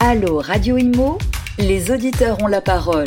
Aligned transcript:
Allô 0.00 0.40
Radio 0.40 0.78
Imo, 0.78 1.18
les 1.58 1.90
auditeurs 1.90 2.42
ont 2.42 2.46
la 2.46 2.60
parole. 2.60 3.06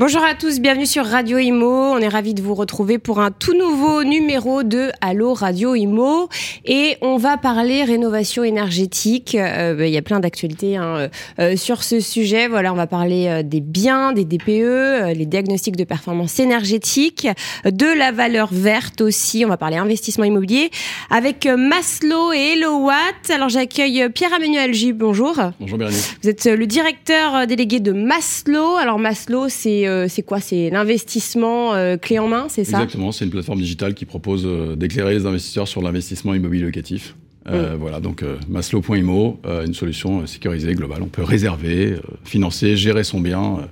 Bonjour 0.00 0.24
à 0.24 0.34
tous, 0.34 0.60
bienvenue 0.60 0.86
sur 0.86 1.04
Radio 1.04 1.36
Imo. 1.36 1.68
On 1.68 1.98
est 1.98 2.08
ravis 2.08 2.32
de 2.32 2.40
vous 2.40 2.54
retrouver 2.54 2.96
pour 2.96 3.20
un 3.20 3.30
tout 3.30 3.52
nouveau 3.52 4.02
numéro 4.02 4.62
de 4.62 4.90
Allo 5.02 5.34
Radio 5.34 5.74
Imo. 5.74 6.30
Et 6.64 6.96
on 7.02 7.18
va 7.18 7.36
parler 7.36 7.84
rénovation 7.84 8.42
énergétique. 8.42 9.34
Euh, 9.34 9.74
bah, 9.74 9.86
il 9.86 9.92
y 9.92 9.98
a 9.98 10.02
plein 10.02 10.18
d'actualités 10.18 10.78
hein, 10.78 10.96
euh, 10.96 11.08
euh, 11.38 11.56
sur 11.58 11.84
ce 11.84 12.00
sujet. 12.00 12.48
Voilà, 12.48 12.72
on 12.72 12.76
va 12.76 12.86
parler 12.86 13.42
des 13.44 13.60
biens, 13.60 14.14
des 14.14 14.24
DPE, 14.24 15.12
les 15.14 15.26
diagnostics 15.26 15.76
de 15.76 15.84
performance 15.84 16.40
énergétique, 16.40 17.28
de 17.66 17.98
la 17.98 18.10
valeur 18.10 18.48
verte 18.50 19.02
aussi. 19.02 19.44
On 19.44 19.48
va 19.48 19.58
parler 19.58 19.76
investissement 19.76 20.24
immobilier 20.24 20.70
avec 21.10 21.44
Maslow 21.44 22.32
et 22.32 22.54
Elowatt. 22.54 23.28
Alors 23.28 23.50
j'accueille 23.50 24.08
Pierre-Emmanuel 24.08 24.72
J. 24.72 24.94
Bonjour. 24.94 25.36
Bonjour 25.60 25.76
Bérénice. 25.76 26.16
Vous 26.22 26.30
êtes 26.30 26.46
le 26.46 26.66
directeur 26.66 27.46
délégué 27.46 27.80
de 27.80 27.92
Maslow. 27.92 28.76
Alors 28.76 28.98
Maslow, 28.98 29.50
c'est 29.50 29.89
euh, 29.90 30.06
c'est 30.08 30.22
quoi? 30.22 30.40
C'est 30.40 30.70
l'investissement 30.70 31.74
euh, 31.74 31.96
clé 31.96 32.18
en 32.18 32.28
main, 32.28 32.46
c'est 32.48 32.64
ça? 32.64 32.78
Exactement, 32.78 33.12
c'est 33.12 33.24
une 33.24 33.30
plateforme 33.30 33.60
digitale 33.60 33.94
qui 33.94 34.04
propose 34.04 34.44
euh, 34.46 34.76
d'éclairer 34.76 35.14
les 35.14 35.26
investisseurs 35.26 35.68
sur 35.68 35.82
l'investissement 35.82 36.34
immobilier 36.34 36.64
locatif. 36.64 37.14
Euh, 37.48 37.76
voilà, 37.78 38.00
donc 38.00 38.22
euh, 38.22 38.36
Maslow.imo, 38.48 39.40
euh, 39.46 39.64
une 39.64 39.72
solution 39.72 40.26
sécurisée, 40.26 40.74
globale. 40.74 41.02
On 41.02 41.06
peut 41.08 41.22
réserver, 41.22 41.96
financer, 42.24 42.76
gérer 42.76 43.02
son 43.02 43.20
bien 43.20 43.68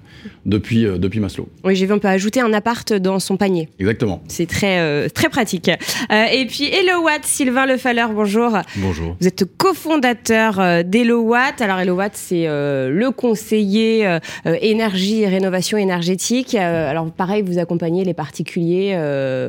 depuis, 0.46 0.84
depuis 0.84 1.20
Maslow. 1.20 1.48
Oui, 1.64 1.76
j'ai 1.76 1.86
vu, 1.86 1.92
on 1.92 1.98
peut 1.98 2.08
ajouter 2.08 2.40
un 2.40 2.52
appart 2.52 2.92
dans 2.94 3.18
son 3.18 3.36
panier. 3.36 3.68
Exactement. 3.78 4.22
C'est 4.28 4.46
très, 4.46 5.08
très 5.10 5.28
pratique. 5.28 5.68
et 5.68 6.46
puis, 6.46 6.64
Hello 6.64 7.02
Watt, 7.04 7.24
Sylvain 7.24 7.66
Lefalleur, 7.66 8.12
bonjour. 8.12 8.56
Bonjour. 8.76 9.16
Vous 9.20 9.26
êtes 9.26 9.44
cofondateur 9.56 10.84
d'Hello 10.84 11.20
Watt. 11.22 11.60
Alors, 11.60 11.78
Hello 11.78 11.94
Watt, 11.94 12.12
c'est 12.14 12.46
le 12.46 13.10
conseiller 13.10 14.18
énergie 14.44 15.22
et 15.22 15.28
rénovation 15.28 15.78
énergétique. 15.78 16.54
alors, 16.54 17.10
pareil, 17.12 17.42
vous 17.42 17.58
accompagnez 17.58 18.04
les 18.04 18.14
particuliers 18.14 18.94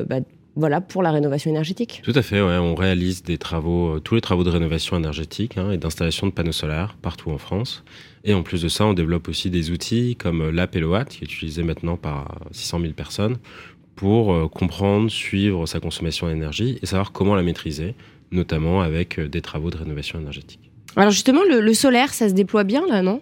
bah, 0.08 0.20
voilà, 0.56 0.80
pour 0.80 1.02
la 1.02 1.12
rénovation 1.12 1.50
énergétique. 1.50 2.00
Tout 2.04 2.12
à 2.14 2.22
fait, 2.22 2.40
ouais. 2.40 2.56
on 2.56 2.74
réalise 2.74 3.22
des 3.22 3.38
travaux, 3.38 3.96
euh, 3.96 4.00
tous 4.00 4.14
les 4.14 4.20
travaux 4.20 4.44
de 4.44 4.50
rénovation 4.50 4.96
énergétique 4.96 5.56
hein, 5.56 5.70
et 5.70 5.78
d'installation 5.78 6.26
de 6.26 6.32
panneaux 6.32 6.52
solaires 6.52 6.96
partout 7.00 7.30
en 7.30 7.38
France. 7.38 7.84
Et 8.24 8.34
en 8.34 8.42
plus 8.42 8.62
de 8.62 8.68
ça, 8.68 8.84
on 8.84 8.92
développe 8.92 9.28
aussi 9.28 9.50
des 9.50 9.70
outils 9.70 10.16
comme 10.16 10.42
euh, 10.42 10.50
l'app 10.50 10.74
Elowatt, 10.74 11.08
qui 11.08 11.24
est 11.24 11.32
utilisé 11.32 11.62
maintenant 11.62 11.96
par 11.96 12.40
600 12.50 12.80
000 12.80 12.92
personnes, 12.92 13.36
pour 13.94 14.32
euh, 14.32 14.48
comprendre, 14.48 15.10
suivre 15.10 15.66
sa 15.66 15.80
consommation 15.80 16.26
d'énergie 16.28 16.78
et 16.82 16.86
savoir 16.86 17.12
comment 17.12 17.34
la 17.34 17.42
maîtriser, 17.42 17.94
notamment 18.32 18.80
avec 18.80 19.20
des 19.20 19.40
travaux 19.40 19.70
de 19.70 19.76
rénovation 19.76 20.18
énergétique. 20.18 20.70
Alors 20.96 21.10
justement, 21.10 21.42
le 21.48 21.74
solaire, 21.74 22.12
ça 22.12 22.28
se 22.28 22.34
déploie 22.34 22.64
bien 22.64 22.84
là, 22.86 23.02
non? 23.02 23.20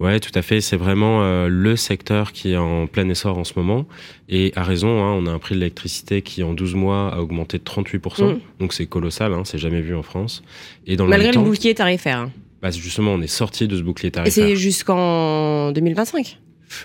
Ouais, 0.00 0.20
tout 0.20 0.30
à 0.34 0.42
fait. 0.42 0.60
C'est 0.60 0.76
vraiment 0.76 1.22
euh, 1.22 1.48
le 1.48 1.76
secteur 1.76 2.32
qui 2.32 2.52
est 2.52 2.56
en 2.56 2.86
plein 2.86 3.08
essor 3.08 3.38
en 3.38 3.44
ce 3.44 3.52
moment. 3.56 3.86
Et 4.28 4.52
à 4.56 4.62
raison, 4.62 5.02
hein, 5.02 5.12
on 5.12 5.26
a 5.26 5.30
un 5.30 5.38
prix 5.38 5.54
de 5.54 5.60
l'électricité 5.60 6.22
qui, 6.22 6.42
en 6.42 6.54
12 6.54 6.74
mois, 6.74 7.14
a 7.14 7.20
augmenté 7.20 7.58
de 7.58 7.64
38%. 7.64 8.34
Mm. 8.34 8.40
Donc 8.60 8.72
c'est 8.72 8.86
colossal, 8.86 9.32
hein, 9.32 9.42
c'est 9.44 9.58
jamais 9.58 9.80
vu 9.80 9.94
en 9.94 10.02
France. 10.02 10.42
Et 10.86 10.96
dans 10.96 11.06
Malgré 11.06 11.32
le, 11.32 11.40
bouclier 11.40 11.74
tarifaire. 11.74 12.18
Hein. 12.18 12.32
Bah, 12.62 12.70
justement, 12.70 13.12
on 13.12 13.20
est 13.20 13.26
sorti 13.26 13.68
de 13.68 13.76
ce 13.76 13.82
bouclier 13.82 14.10
tarifaire. 14.10 14.44
Et 14.44 14.50
c'est 14.50 14.56
jusqu'en 14.56 15.72
2025 15.72 16.38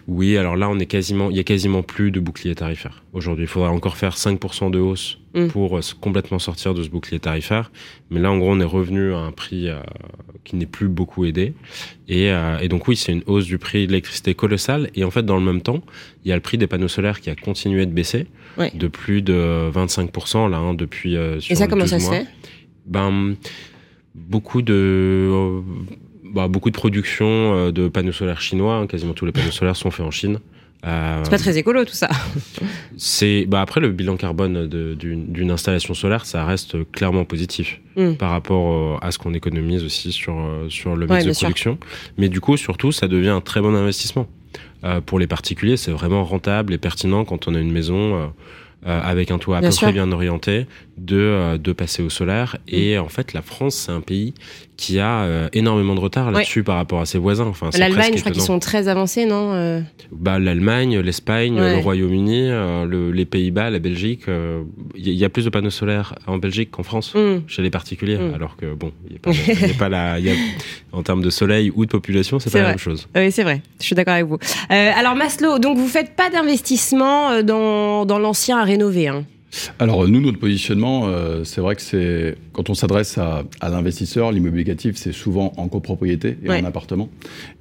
oui, 0.08 0.38
alors 0.38 0.56
là, 0.56 0.70
on 0.70 0.80
est 0.80 0.86
quasiment, 0.86 1.30
il 1.30 1.38
y 1.38 1.40
a 1.40 1.44
quasiment 1.44 1.84
plus 1.84 2.12
de 2.12 2.20
bouclier 2.20 2.56
tarifaire. 2.56 3.04
Aujourd'hui, 3.14 3.46
il 3.46 3.48
faudra 3.48 3.70
encore 3.70 3.98
faire 3.98 4.16
5% 4.16 4.72
de 4.72 4.80
hausse 4.80 5.18
mm. 5.34 5.48
pour 5.48 5.78
euh, 5.78 5.82
complètement 6.00 6.40
sortir 6.40 6.74
de 6.74 6.84
ce 6.84 6.90
bouclier 6.90 7.20
tarifaire. 7.20 7.72
Mais 8.10 8.20
là, 8.20 8.32
en 8.32 8.38
gros, 8.38 8.52
on 8.52 8.60
est 8.60 8.66
revenu 8.66 9.14
à 9.14 9.20
un 9.20 9.32
prix 9.32 9.70
euh, 9.70 9.80
qui 10.44 10.56
n'est 10.56 10.66
plus 10.66 10.88
beaucoup 10.88 11.26
aidé. 11.26 11.54
Euh, 12.10 12.60
et, 12.60 12.68
donc, 12.68 12.88
oui, 12.88 12.96
c'est 12.96 13.12
une 13.12 13.24
hausse 13.28 13.46
du 13.46 13.58
prix 13.58 13.86
de 13.86 13.92
l'électricité 13.92 14.34
colossale. 14.34 14.90
Et 14.96 15.04
en 15.04 15.12
fait, 15.12 15.24
dans 15.24 15.38
le 15.38 15.44
même 15.44 15.62
temps, 15.62 15.82
il 16.26 16.30
y 16.30 16.32
a 16.32 16.36
le 16.36 16.42
prix 16.42 16.58
des 16.58 16.68
panneaux 16.68 16.88
solaires 16.88 17.22
qui 17.22 17.30
a 17.30 17.36
continué 17.36 17.86
de 17.86 17.92
baisser 17.92 18.28
de 18.74 18.88
plus 18.88 19.22
de 19.22 19.72
25% 19.74 20.50
là, 20.50 20.58
hein, 20.58 20.74
depuis. 20.74 21.16
et 21.16 21.56
ça, 21.56 21.68
comment 21.68 21.88
ça 21.88 22.00
se 22.00 22.10
fait? 22.10 22.28
Ben, 22.86 23.36
beaucoup 24.16 24.62
de 24.62 25.62
bah, 26.34 26.48
beaucoup 26.48 26.70
de 26.70 26.76
production 26.76 27.28
euh, 27.28 27.72
de 27.72 27.88
panneaux 27.88 28.12
solaires 28.12 28.42
chinois. 28.42 28.76
Hein. 28.76 28.88
quasiment 28.88 29.14
tous 29.14 29.26
les 29.26 29.32
panneaux 29.32 29.52
solaires 29.52 29.76
sont 29.76 29.92
faits 29.92 30.06
en 30.06 30.12
Chine. 30.12 30.40
Euh, 30.86 31.20
c'est 31.24 31.30
pas 31.30 31.38
très 31.38 31.58
écolo 31.58 31.84
tout 31.84 31.94
ça. 31.94 32.08
c'est 32.98 33.46
bah 33.46 33.60
après 33.60 33.82
le 33.82 33.90
bilan 33.90 34.16
carbone 34.16 34.66
d'une 34.66 35.52
installation 35.52 35.94
solaire, 35.94 36.26
ça 36.26 36.46
reste 36.46 36.90
clairement 36.94 37.26
positif 37.26 37.82
hmm. 37.98 38.14
par 38.14 38.30
rapport 38.30 39.04
à 39.04 39.12
ce 39.12 39.18
qu'on 39.18 39.34
économise 39.34 39.84
aussi 39.84 40.14
sur 40.14 40.36
sur 40.70 40.96
le 40.96 41.06
mix 41.06 41.26
de 41.26 41.34
production. 41.34 41.78
Mais 42.18 42.30
du 42.30 42.40
coup, 42.40 42.56
surtout, 42.56 42.94
ça 42.94 43.10
devient 43.10 43.30
un 43.30 43.42
très 43.42 43.60
bon 43.60 43.76
investissement 43.76 44.28
euh, 44.86 45.02
pour 45.02 45.20
les 45.20 45.28
particuliers. 45.28 45.76
C'est 45.76 45.92
vraiment 45.92 46.24
rentable 46.24 46.74
et 46.74 46.78
pertinent 46.78 47.26
quand 47.26 47.50
on 47.50 47.56
a 47.56 47.60
une 47.60 47.72
maison. 47.72 48.32
Euh, 48.88 49.02
avec 49.04 49.30
un 49.30 49.40
toit 49.40 49.58
à 49.58 49.62
peu 49.62 49.72
près 49.72 49.92
bien 49.92 50.10
orienté, 50.10 50.66
de, 51.00 51.18
euh, 51.18 51.58
de 51.58 51.72
passer 51.72 52.04
au 52.04 52.10
solaire. 52.10 52.58
Mm. 52.68 52.76
Et 52.76 52.98
en 52.98 53.10
fait, 53.10 53.34
la 53.34 53.42
France, 53.42 53.76
c'est 53.76 53.92
un 53.92 54.02
pays 54.02 54.34
qui 54.78 55.00
a 55.00 55.24
euh, 55.24 55.50
énormément 55.52 55.94
de 55.94 56.00
retard 56.00 56.32
là-dessus 56.32 56.64
par 56.64 56.78
rapport 56.78 57.02
à 57.02 57.06
ses 57.06 57.18
voisins. 57.18 57.48
Enfin, 57.48 57.70
L'Allemagne, 57.78 58.14
je 58.16 58.22
crois 58.22 58.32
qu'ils 58.32 58.42
sont 58.42 58.60
très 58.60 58.88
avancés, 58.88 59.26
non 59.26 59.84
bah, 60.12 60.40
L'Allemagne, 60.40 61.00
l'Espagne, 61.00 61.58
le 61.58 61.78
Royaume-Uni, 61.78 62.50
les 63.14 63.26
Pays-Bas, 63.26 63.70
la 63.70 63.80
Belgique. 63.80 64.24
Il 64.96 65.10
y, 65.10 65.26
a 65.26 65.30
plus 65.30 65.46
de 65.46 65.50
panneaux 65.50 65.70
solaires 65.70 66.16
en 66.28 66.38
Belgique 66.38 66.72
qu'en 66.72 66.84
France, 66.84 67.14
mm. 67.14 67.44
chez 67.48 67.62
les 67.62 67.70
particuliers. 67.70 68.18
Mm. 68.18 68.34
Alors 68.34 68.56
que, 68.56 68.74
bon, 68.74 68.92
il 69.10 69.18
n'y 69.66 69.72
a 69.72 69.74
pas, 69.78 69.90
la, 69.90 70.18
en 70.94 71.04
termes 71.04 71.22
de 71.22 71.30
soleil 71.30 71.72
ou 71.76 71.86
de 71.86 71.92
population, 71.92 72.40
c'est 72.40 72.50
pas 72.50 72.62
la 72.62 72.70
même 72.70 72.78
chose. 72.78 73.08
Oui, 73.16 73.32
c'est 73.34 73.44
vrai. 73.44 73.62
Je 73.82 73.86
suis 73.86 73.96
d'accord 73.96 74.14
avec 74.14 74.28
vous. 74.28 74.38
alors, 74.70 75.16
Maslow, 75.16 75.60
donc 75.60 75.78
vous 75.78 75.90
faites 75.90 76.16
pas 76.16 76.30
d'investissement 76.30 77.44
dans, 77.44 78.06
dans 78.06 78.20
l'ancien 78.20 78.64
rénover. 78.64 79.10
Hein. 79.10 79.26
Alors 79.80 80.08
nous, 80.08 80.22
notre 80.22 80.40
positionnement, 80.40 81.08
euh, 81.08 81.44
c'est 81.44 81.62
vrai 81.62 81.76
que 81.76 81.82
c'est 81.82 82.38
quand 82.60 82.70
on 82.70 82.74
s'adresse 82.74 83.18
à, 83.18 83.46
l'investisseur, 83.70 84.34
l'immobilier 84.34 84.66
locatif, 84.66 84.98
c'est 84.98 85.14
souvent 85.14 85.54
en 85.56 85.70
copropriété 85.70 86.38
et 86.44 86.50
en 86.50 86.66
appartement. 86.66 87.08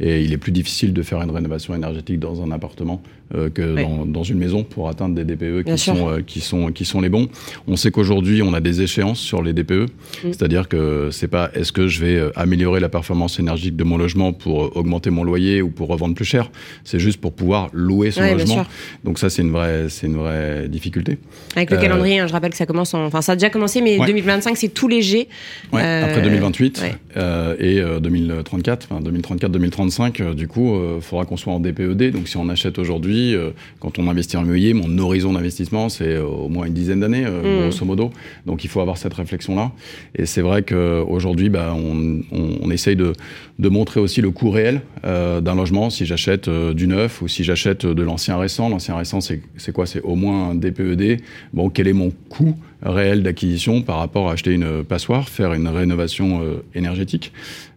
Et 0.00 0.24
il 0.24 0.32
est 0.32 0.38
plus 0.38 0.50
difficile 0.50 0.92
de 0.92 1.02
faire 1.02 1.22
une 1.22 1.30
rénovation 1.30 1.72
énergétique 1.72 2.18
dans 2.18 2.42
un 2.42 2.50
appartement 2.50 3.00
euh, 3.36 3.48
que 3.48 4.04
dans, 4.06 4.22
une 4.24 4.38
maison 4.38 4.64
pour 4.64 4.88
atteindre 4.88 5.14
des 5.14 5.22
DPE 5.24 5.70
qui 5.70 5.78
sont, 5.78 6.10
euh, 6.10 6.20
qui, 6.26 6.40
sont, 6.40 6.72
qui 6.72 6.84
sont 6.84 7.00
les 7.00 7.10
bons. 7.10 7.28
On 7.68 7.76
sait 7.76 7.92
qu'aujourd'hui, 7.92 8.42
on 8.42 8.54
a 8.54 8.60
des 8.60 8.82
échéances 8.82 9.20
sur 9.20 9.40
les 9.40 9.52
DPE, 9.52 9.72
mm. 9.72 9.86
c'est-à-dire 10.22 10.66
que 10.66 11.10
c'est 11.12 11.28
pas 11.28 11.50
est-ce 11.54 11.70
que 11.70 11.86
je 11.86 12.04
vais 12.04 12.32
améliorer 12.34 12.80
la 12.80 12.88
performance 12.88 13.38
énergétique 13.38 13.76
de 13.76 13.84
mon 13.84 13.98
logement 13.98 14.32
pour 14.32 14.76
augmenter 14.76 15.10
mon 15.10 15.22
loyer 15.22 15.62
ou 15.62 15.70
pour 15.70 15.88
revendre 15.88 16.16
plus 16.16 16.24
cher? 16.24 16.50
C'est 16.82 16.98
juste 16.98 17.20
pour 17.20 17.32
pouvoir 17.32 17.68
louer 17.72 18.10
son 18.10 18.22
logement. 18.22 18.66
Donc 19.04 19.20
ça, 19.20 19.30
c'est 19.30 19.42
une 19.42 19.52
vraie, 19.52 19.88
c'est 19.90 20.08
une 20.08 20.16
vraie 20.16 20.66
difficulté. 20.68 21.18
Avec 21.54 21.70
le 21.70 21.76
calendrier, 21.76 22.18
hein, 22.18 22.26
je 22.26 22.32
rappelle 22.32 22.50
que 22.50 22.56
ça 22.56 22.66
commence 22.66 22.94
en... 22.94 23.04
Enfin, 23.04 23.22
ça 23.22 23.32
a 23.32 23.36
déjà 23.36 23.50
commencé, 23.50 23.80
mais 23.80 23.98
2025, 23.98 24.56
c'est 24.56 24.68
tout 24.68 24.87
léger. 24.88 25.28
après 25.72 26.22
2028 26.22 26.82
euh, 27.16 27.56
et 27.58 28.00
2034, 28.00 28.88
enfin 28.90 29.02
2034-2035, 29.02 30.22
euh, 30.22 30.34
du 30.34 30.46
coup, 30.46 30.74
il 30.74 30.80
euh, 30.80 31.00
faudra 31.00 31.24
qu'on 31.24 31.36
soit 31.36 31.52
en 31.52 31.60
DPED. 31.60 32.12
Donc, 32.12 32.28
si 32.28 32.36
on 32.36 32.48
achète 32.48 32.78
aujourd'hui, 32.78 33.34
quand 33.80 33.98
on 33.98 34.08
investit 34.08 34.36
en 34.36 34.44
immobilier, 34.44 34.74
mon 34.74 34.98
horizon 34.98 35.32
d'investissement, 35.32 35.88
c'est 35.88 36.18
au 36.18 36.48
moins 36.48 36.66
une 36.66 36.74
dizaine 36.74 37.00
d'années, 37.00 37.24
mm. 37.24 37.62
grosso 37.62 37.84
modo. 37.84 38.10
Donc, 38.46 38.64
il 38.64 38.70
faut 38.70 38.80
avoir 38.80 38.98
cette 38.98 39.14
réflexion-là. 39.14 39.72
Et 40.14 40.26
c'est 40.26 40.42
vrai 40.42 40.62
qu'aujourd'hui, 40.62 41.48
bah, 41.48 41.74
on, 41.76 42.20
on, 42.32 42.70
essaye 42.70 42.96
de, 42.96 43.12
de, 43.58 43.68
montrer 43.68 44.00
aussi 44.00 44.20
le 44.20 44.30
coût 44.30 44.50
réel 44.50 44.82
d'un 45.02 45.54
logement 45.54 45.90
si 45.90 46.06
j'achète 46.06 46.48
du 46.48 46.86
neuf 46.86 47.22
ou 47.22 47.28
si 47.28 47.44
j'achète 47.44 47.86
de 47.86 48.02
l'ancien 48.02 48.36
récent. 48.36 48.68
L'ancien 48.68 48.96
récent, 48.96 49.20
c'est 49.20 49.72
quoi? 49.72 49.86
C'est 49.86 50.00
au 50.02 50.14
moins 50.14 50.50
un 50.50 50.54
DPED. 50.54 51.20
Bon, 51.52 51.70
quel 51.70 51.88
est 51.88 51.92
mon 51.92 52.12
coût 52.28 52.54
réel 52.82 53.22
d'acquisition 53.22 53.82
par 53.82 53.98
rapport 53.98 54.28
à 54.28 54.32
acheter 54.32 54.52
une 54.52 54.84
passoire, 54.84 55.28
faire 55.28 55.52
une 55.52 55.68
rénovation 55.68 56.42
euh, 56.42 56.62
énergétique. 56.74 57.32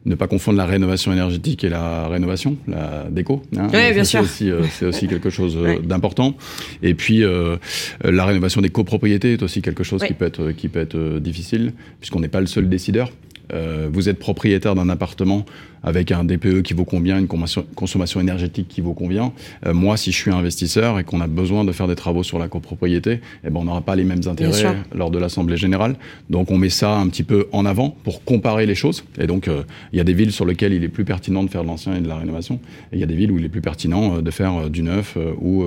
Ne 0.06 0.16
pas 0.16 0.28
confondre 0.28 0.58
la 0.58 0.66
rénovation 0.66 1.12
énergétique 1.12 1.64
et 1.64 1.70
la 1.70 2.08
rénovation, 2.08 2.58
la 2.68 3.06
déco. 3.10 3.44
Hein. 3.56 3.68
oui, 3.72 3.94
bien 3.94 4.04
sûr. 4.04 4.26
C'est 4.26 4.52
aussi, 4.52 4.86
aussi, 4.86 5.08
quelque 5.08 5.30
chose 5.30 5.58
euh, 5.58 5.80
d'important. 5.84 6.36
Et 6.82 6.94
puis, 6.94 7.24
euh, 7.24 7.58
la 8.04 8.26
rénovation 8.26 8.62
des 8.62 8.70
copropriétés 8.70 9.34
est 9.34 9.44
aussi 9.44 9.62
quelque 9.62 9.84
chose 9.84 10.04
qui 10.04 10.14
peut 10.14 10.26
être, 10.26 10.52
qui 10.52 10.70
peut 10.70 10.80
être 10.80 11.20
difficile, 11.20 11.74
puisqu'on 12.00 12.20
n'est 12.20 12.28
pas 12.28 12.42
le 12.42 12.48
seul 12.48 12.68
décideur. 12.70 13.12
Euh, 13.54 13.90
vous 13.92 14.10
êtes 14.10 14.20
propriétaire 14.20 14.76
d'un 14.76 14.90
appartement 14.90 15.46
avec 15.84 16.12
un 16.12 16.24
DPE 16.24 16.62
qui 16.62 16.74
vaut 16.74 16.86
combien, 16.86 17.18
une 17.18 17.28
consommation 17.28 18.20
énergétique 18.20 18.68
qui 18.68 18.82
vaut 18.82 18.94
combien. 18.94 19.34
Euh, 19.66 19.74
moi, 19.74 19.98
si 19.98 20.12
je 20.12 20.18
suis 20.18 20.32
investisseur 20.32 21.00
et 21.00 21.04
qu'on 21.04 21.22
a 21.22 21.28
besoin 21.28 21.64
de 21.66 21.72
faire 21.72 21.88
des 21.88 21.96
travaux 21.96 22.24
sur 22.24 22.38
la 22.38 22.48
copropriété, 22.48 23.20
eh 23.44 23.50
ben, 23.50 23.62
on 23.62 23.64
n'aura 23.66 23.82
pas 23.82 23.96
les 23.96 24.04
mêmes 24.04 24.22
intérêts 24.28 24.76
lors 24.94 25.10
de 25.10 25.18
l'Assemblée 25.18 25.58
générale. 25.58 25.96
Donc 26.30 26.52
on 26.52 26.58
met 26.58 26.70
ça 26.70 26.98
un 26.98 27.08
petit 27.08 27.24
peu 27.24 27.48
en 27.52 27.66
avant 27.66 27.90
pour 28.04 28.24
comparer 28.24 28.66
les 28.66 28.76
choses. 28.76 29.04
Et 29.20 29.28
donc 29.28 29.48
euh, 29.48 29.64
il 29.92 29.98
y 29.98 30.02
a 30.02 30.04
des 30.04 30.14
villes 30.14 30.32
sur 30.32 30.46
lesquelles 30.46 30.74
il 30.74 30.84
est 30.84 30.90
plus 30.90 31.06
pertinent 31.06 31.44
de 31.44 31.50
faire 31.50 31.64
de 31.64 31.68
l'ancien 31.68 31.96
et 31.96 32.02
de 32.02 32.08
la 32.08 32.18
rénovation. 32.18 32.60
Et 32.92 32.98
il 32.98 33.00
y 33.00 33.04
a 33.04 33.08
des 33.08 33.16
villes 33.16 33.32
où 33.32 33.40
il 33.40 33.46
est 33.46 33.50
plus 33.50 33.62
pertinent 33.62 34.22
de 34.22 34.32
faire 34.32 34.70
du 34.70 34.84
neuf 34.84 35.18
ou, 35.40 35.66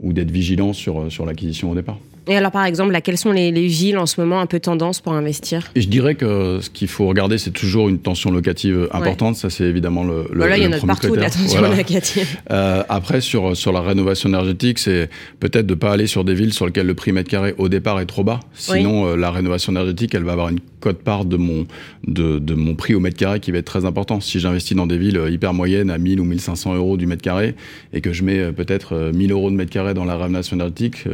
ou 0.00 0.12
d'être 0.12 0.30
vigilant 0.30 0.72
sur, 0.72 1.10
sur 1.10 1.26
l'acquisition 1.26 1.70
au 1.70 1.74
départ. 1.74 1.98
Et 2.28 2.36
alors, 2.36 2.52
par 2.52 2.64
exemple, 2.64 2.92
là, 2.92 3.00
quelles 3.00 3.18
sont 3.18 3.32
les, 3.32 3.50
villes 3.50 3.98
en 3.98 4.06
ce 4.06 4.20
moment 4.20 4.40
un 4.40 4.46
peu 4.46 4.60
tendance 4.60 5.00
pour 5.00 5.12
investir? 5.12 5.70
Et 5.74 5.80
je 5.80 5.88
dirais 5.88 6.14
que 6.14 6.58
ce 6.60 6.70
qu'il 6.70 6.88
faut 6.88 7.06
regarder, 7.06 7.36
c'est 7.36 7.50
toujours 7.50 7.88
une 7.88 7.98
tension 7.98 8.30
locative 8.30 8.88
importante. 8.92 9.36
Ça, 9.36 9.50
c'est 9.50 9.64
évidemment 9.64 10.04
le. 10.04 10.26
le 10.30 10.38
voilà, 10.38 10.56
il 10.56 10.64
y 10.64 10.66
en 10.66 10.72
a 10.72 10.78
partout, 10.78 11.14
la 11.14 11.30
tension 11.30 11.60
locative. 11.62 12.38
Euh, 12.50 12.82
après, 12.88 13.20
sur, 13.20 13.56
sur 13.56 13.72
la 13.72 13.80
rénovation 13.80 14.28
énergétique, 14.28 14.78
c'est 14.78 15.10
peut-être 15.40 15.66
de 15.66 15.74
ne 15.74 15.78
pas 15.78 15.92
aller 15.92 16.06
sur 16.06 16.24
des 16.24 16.34
villes 16.34 16.52
sur 16.52 16.66
lesquelles 16.66 16.86
le 16.86 16.94
prix 16.94 17.12
mètre 17.12 17.30
carré 17.30 17.54
au 17.58 17.68
départ 17.68 18.00
est 18.00 18.06
trop 18.06 18.22
bas. 18.22 18.40
Sinon, 18.54 19.06
euh, 19.06 19.16
la 19.16 19.30
rénovation 19.30 19.72
énergétique, 19.72 20.14
elle 20.14 20.24
va 20.24 20.32
avoir 20.32 20.48
une 20.48 20.60
cote-part 20.80 21.24
de 21.24 21.36
mon, 21.36 21.66
de, 22.06 22.38
de, 22.38 22.54
mon 22.54 22.74
prix 22.74 22.94
au 22.94 23.00
mètre 23.00 23.16
carré 23.16 23.40
qui 23.40 23.52
va 23.52 23.58
être 23.58 23.66
très 23.66 23.84
important. 23.84 24.20
Si 24.20 24.38
j'investis 24.40 24.76
dans 24.76 24.86
des 24.86 24.98
villes 24.98 25.18
euh, 25.18 25.30
hyper 25.30 25.54
moyennes 25.54 25.90
à 25.90 25.98
1000 25.98 26.20
ou 26.20 26.24
1500 26.24 26.74
euros 26.74 26.96
du 26.96 27.06
mètre 27.06 27.22
carré 27.22 27.54
et 27.92 28.00
que 28.00 28.12
je 28.12 28.22
mets 28.22 28.52
peut-être 28.52 29.12
1000 29.14 29.32
euros 29.32 29.50
de 29.50 29.56
mètre 29.56 29.70
carré 29.70 29.94
dans 29.94 30.04
la 30.04 30.16
rénovation 30.16 30.56
énergétique, 30.56 31.04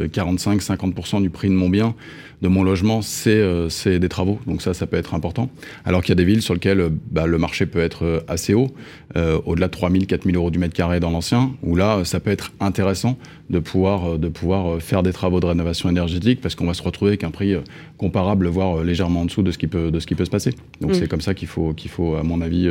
45-50% 0.99 1.21
du 1.21 1.29
prix 1.29 1.49
de 1.49 1.53
mon 1.53 1.69
bien, 1.69 1.95
de 2.41 2.47
mon 2.47 2.63
logement, 2.63 3.01
c'est 3.01 3.99
des 3.99 4.09
travaux. 4.09 4.39
Donc 4.47 4.61
ça, 4.61 4.73
ça 4.73 4.87
peut 4.87 4.97
être 4.97 5.13
important. 5.13 5.49
Alors 5.85 6.01
qu'il 6.01 6.09
y 6.09 6.13
a 6.13 6.15
des 6.15 6.25
villes 6.25 6.41
sur 6.41 6.53
lesquelles 6.53 6.89
bah, 7.11 7.25
le 7.25 7.37
marché 7.37 7.65
peut 7.65 7.79
être 7.79 8.23
assez 8.27 8.53
haut, 8.53 8.67
au-delà 9.45 9.67
de 9.67 9.71
3000, 9.71 10.07
4000 10.07 10.35
euros 10.35 10.51
du 10.51 10.59
mètre 10.59 10.73
carré 10.73 10.99
dans 10.99 11.11
l'ancien, 11.11 11.51
où 11.63 11.75
là, 11.75 12.05
ça 12.05 12.19
peut 12.19 12.31
être 12.31 12.51
intéressant 12.59 13.17
de 13.49 13.59
pouvoir, 13.59 14.17
de 14.17 14.29
pouvoir 14.29 14.81
faire 14.81 15.03
des 15.03 15.11
travaux 15.11 15.39
de 15.39 15.47
rénovation 15.47 15.89
énergétique 15.89 16.39
parce 16.41 16.55
qu'on 16.55 16.67
va 16.67 16.73
se 16.73 16.83
retrouver 16.83 17.09
avec 17.09 17.23
un 17.23 17.31
prix 17.31 17.55
comparable, 17.97 18.47
voire 18.47 18.83
légèrement 18.83 19.21
en 19.21 19.25
dessous 19.25 19.43
de 19.43 19.51
ce 19.51 19.57
qui 19.57 19.67
peut, 19.67 19.91
de 19.91 19.99
ce 19.99 20.07
qui 20.07 20.15
peut 20.15 20.25
se 20.25 20.29
passer. 20.29 20.51
Donc 20.79 20.91
mm. 20.91 20.93
c'est 20.93 21.07
comme 21.09 21.21
ça 21.21 21.33
qu'il 21.33 21.47
faut, 21.47 21.73
qu'il 21.73 21.91
faut, 21.91 22.15
à 22.15 22.23
mon 22.23 22.39
avis, 22.39 22.69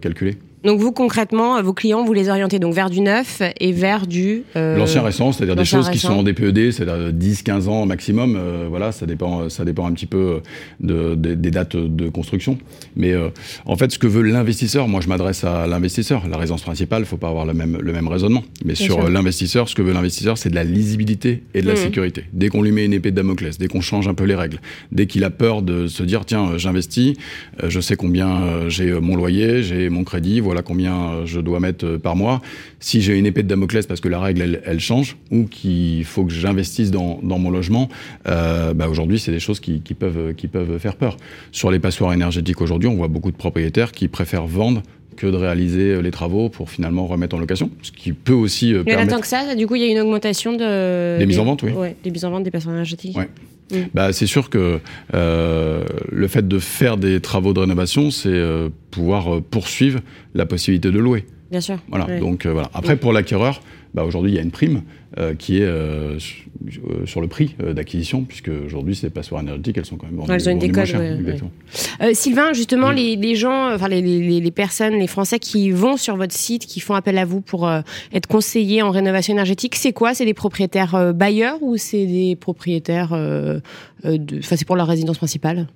calculer. 0.00 0.36
Donc 0.64 0.78
vous 0.78 0.92
concrètement, 0.92 1.60
vos 1.62 1.72
clients, 1.72 2.04
vous 2.04 2.12
les 2.12 2.28
orientez 2.28 2.60
donc 2.60 2.72
vers 2.72 2.88
du 2.88 3.00
neuf 3.00 3.42
et 3.58 3.72
vers 3.72 4.06
du 4.06 4.44
euh, 4.54 4.76
l'ancien 4.76 5.02
récent, 5.02 5.32
c'est-à-dire 5.32 5.56
des 5.56 5.64
choses 5.64 5.90
qui 5.90 5.98
sont 5.98 6.12
en 6.12 6.22
DPED, 6.22 6.70
c'est-à-dire 6.70 7.12
10-15 7.12 7.68
ans 7.68 7.84
maximum. 7.84 8.36
Euh, 8.36 8.66
voilà, 8.68 8.92
ça 8.92 9.06
dépend, 9.06 9.48
ça 9.48 9.64
dépend 9.64 9.86
un 9.86 9.92
petit 9.92 10.06
peu 10.06 10.40
de, 10.80 11.14
des 11.16 11.50
dates 11.50 11.76
de 11.76 12.08
construction. 12.08 12.58
Mais 12.94 13.12
euh, 13.12 13.30
en 13.66 13.76
fait, 13.76 13.90
ce 13.90 13.98
que 13.98 14.06
veut 14.06 14.22
l'investisseur, 14.22 14.86
moi 14.86 15.00
je 15.00 15.08
m'adresse 15.08 15.42
à 15.42 15.66
l'investisseur. 15.66 16.22
La 16.28 16.36
résidence 16.36 16.62
principale, 16.62 17.04
faut 17.06 17.16
pas 17.16 17.28
avoir 17.28 17.44
le 17.44 17.54
même 17.54 17.78
le 17.80 17.92
même 17.92 18.06
raisonnement. 18.06 18.44
Mais 18.64 18.76
sur 18.76 19.08
l'investisseur, 19.08 19.68
ce 19.68 19.74
que 19.74 19.82
veut 19.82 19.92
l'investisseur, 19.92 20.38
c'est 20.38 20.50
de 20.50 20.54
la 20.54 20.64
lisibilité 20.64 21.42
et 21.54 21.62
de 21.62 21.66
la 21.66 21.74
mmh. 21.74 21.78
sécurité. 21.78 22.24
Dès 22.32 22.48
qu'on 22.48 22.62
lui 22.62 22.70
met 22.70 22.84
une 22.84 22.92
épée 22.92 23.10
de 23.10 23.16
Damoclès, 23.16 23.58
dès 23.58 23.66
qu'on 23.66 23.80
change 23.80 24.06
un 24.06 24.14
peu 24.14 24.24
les 24.24 24.36
règles, 24.36 24.60
dès 24.92 25.06
qu'il 25.06 25.24
a 25.24 25.30
peur 25.30 25.62
de 25.62 25.88
se 25.88 26.04
dire 26.04 26.24
tiens, 26.24 26.56
j'investis, 26.56 27.14
je 27.66 27.80
sais 27.80 27.96
combien 27.96 28.68
j'ai 28.68 28.92
mon 28.92 29.16
loyer, 29.16 29.64
j'ai 29.64 29.88
mon 29.88 30.04
crédit 30.04 30.40
voilà 30.40 30.51
combien 30.60 30.94
euh, 30.94 31.26
je 31.26 31.40
dois 31.40 31.58
mettre 31.58 31.86
euh, 31.86 31.98
par 31.98 32.16
mois. 32.16 32.42
Si 32.78 33.00
j'ai 33.00 33.18
une 33.18 33.24
épée 33.24 33.42
de 33.42 33.48
Damoclès 33.48 33.86
parce 33.86 34.00
que 34.00 34.08
la 34.08 34.20
règle 34.20 34.60
elle, 34.66 34.80
change 34.80 35.16
ou 35.30 35.44
qu'il 35.44 36.04
faut 36.04 36.26
que 36.26 36.32
j'investisse 36.32 36.90
dans, 36.90 37.20
mon 37.22 37.50
logement, 37.50 37.88
euh, 38.28 38.74
bah 38.74 38.88
aujourd'hui 38.88 39.18
c'est 39.18 39.32
des 39.32 39.40
choses 39.40 39.60
qui, 39.60 39.80
peuvent, 39.98 40.34
qui 40.34 40.48
peuvent 40.48 40.78
faire 40.78 40.96
peur. 40.96 41.16
Sur 41.52 41.70
les 41.70 41.78
passoires 41.78 42.12
énergétiques 42.12 42.60
aujourd'hui, 42.60 42.90
on 42.90 42.96
voit 42.96 43.08
beaucoup 43.08 43.30
de 43.30 43.36
propriétaires 43.36 43.92
qui 43.92 44.08
préfèrent 44.08 44.46
vendre 44.46 44.82
que 45.16 45.26
de 45.26 45.36
réaliser 45.36 46.00
les 46.02 46.10
travaux 46.10 46.48
pour 46.48 46.70
finalement 46.70 47.06
remettre 47.06 47.36
en 47.36 47.38
location, 47.38 47.70
ce 47.82 47.92
qui 47.92 48.12
peut 48.12 48.32
aussi 48.32 48.70
il 48.70 48.82
y 48.86 48.92
a 48.92 49.06
tant 49.06 49.20
que 49.20 49.26
ça, 49.26 49.54
du 49.54 49.66
coup 49.66 49.74
il 49.76 49.82
y 49.82 49.84
a 49.84 49.88
une 49.88 50.00
augmentation 50.00 50.52
de... 50.52 51.18
Des 51.18 51.26
mises 51.26 51.38
en 51.38 51.44
vente, 51.44 51.62
oui. 51.62 51.72
Ouais, 51.72 51.96
des 52.02 52.10
mises 52.10 52.24
en 52.24 52.30
vente 52.30 52.44
des 52.44 52.50
passoires 52.50 52.74
énergétiques. 52.74 53.16
Mm. 53.72 53.76
Bah, 53.94 54.12
c'est 54.12 54.26
sûr 54.26 54.50
que 54.50 54.80
euh, 55.14 55.84
le 56.10 56.28
fait 56.28 56.46
de 56.46 56.58
faire 56.58 56.96
des 56.96 57.20
travaux 57.20 57.52
de 57.52 57.60
rénovation, 57.60 58.10
c'est 58.10 58.28
euh, 58.28 58.68
pouvoir 58.90 59.34
euh, 59.34 59.40
poursuivre 59.40 60.00
la 60.34 60.46
possibilité 60.46 60.90
de 60.90 60.98
louer. 60.98 61.26
Bien 61.50 61.60
sûr. 61.60 61.78
Voilà. 61.88 62.18
Donc 62.18 62.46
voilà. 62.46 62.70
Après, 62.72 62.96
pour 62.96 63.12
l'acquéreur, 63.12 63.60
bah, 63.94 64.04
aujourd'hui, 64.04 64.32
il 64.32 64.34
y 64.34 64.38
a 64.38 64.42
une 64.42 64.50
prime 64.50 64.82
euh, 65.18 65.34
qui 65.34 65.58
est 65.58 65.64
euh, 65.64 66.16
euh, 66.16 67.06
sur 67.06 67.20
le 67.20 67.28
prix 67.28 67.54
d'acquisition, 67.58 68.24
puisque 68.24 68.50
aujourd'hui, 68.64 68.96
ces 68.96 69.10
passoires 69.10 69.42
énergétiques, 69.42 69.76
elles 69.76 69.84
sont 69.84 69.96
quand 69.96 70.06
même 70.06 70.16
vendues, 70.16 70.32
elles 70.32 70.48
ont 70.48 70.52
une 70.52 70.58
décote, 70.58 70.94
Sylvain, 72.14 72.52
justement, 72.54 72.90
les, 72.90 73.16
les, 73.16 73.34
gens, 73.34 73.74
enfin 73.74 73.88
les, 73.88 74.00
les, 74.00 74.40
les, 74.40 74.50
personnes, 74.50 74.94
les 74.94 75.06
Français 75.06 75.38
qui 75.38 75.70
vont 75.70 75.96
sur 75.96 76.16
votre 76.16 76.34
site, 76.34 76.66
qui 76.66 76.80
font 76.80 76.94
appel 76.94 77.18
à 77.18 77.24
vous 77.24 77.42
pour 77.42 77.70
être 78.12 78.26
conseillés 78.26 78.82
en 78.82 78.90
rénovation 78.90 79.34
énergétique, 79.34 79.74
c'est 79.76 79.92
quoi? 79.92 80.14
C'est 80.14 80.24
des 80.24 80.34
propriétaires 80.34 81.12
bailleurs 81.14 81.62
ou 81.62 81.76
c'est 81.76 82.06
des 82.06 82.36
propriétaires, 82.36 83.12
enfin 83.12 84.56
c'est 84.56 84.66
pour 84.66 84.76
leur 84.76 84.86
résidence 84.86 85.18
principale? 85.18 85.66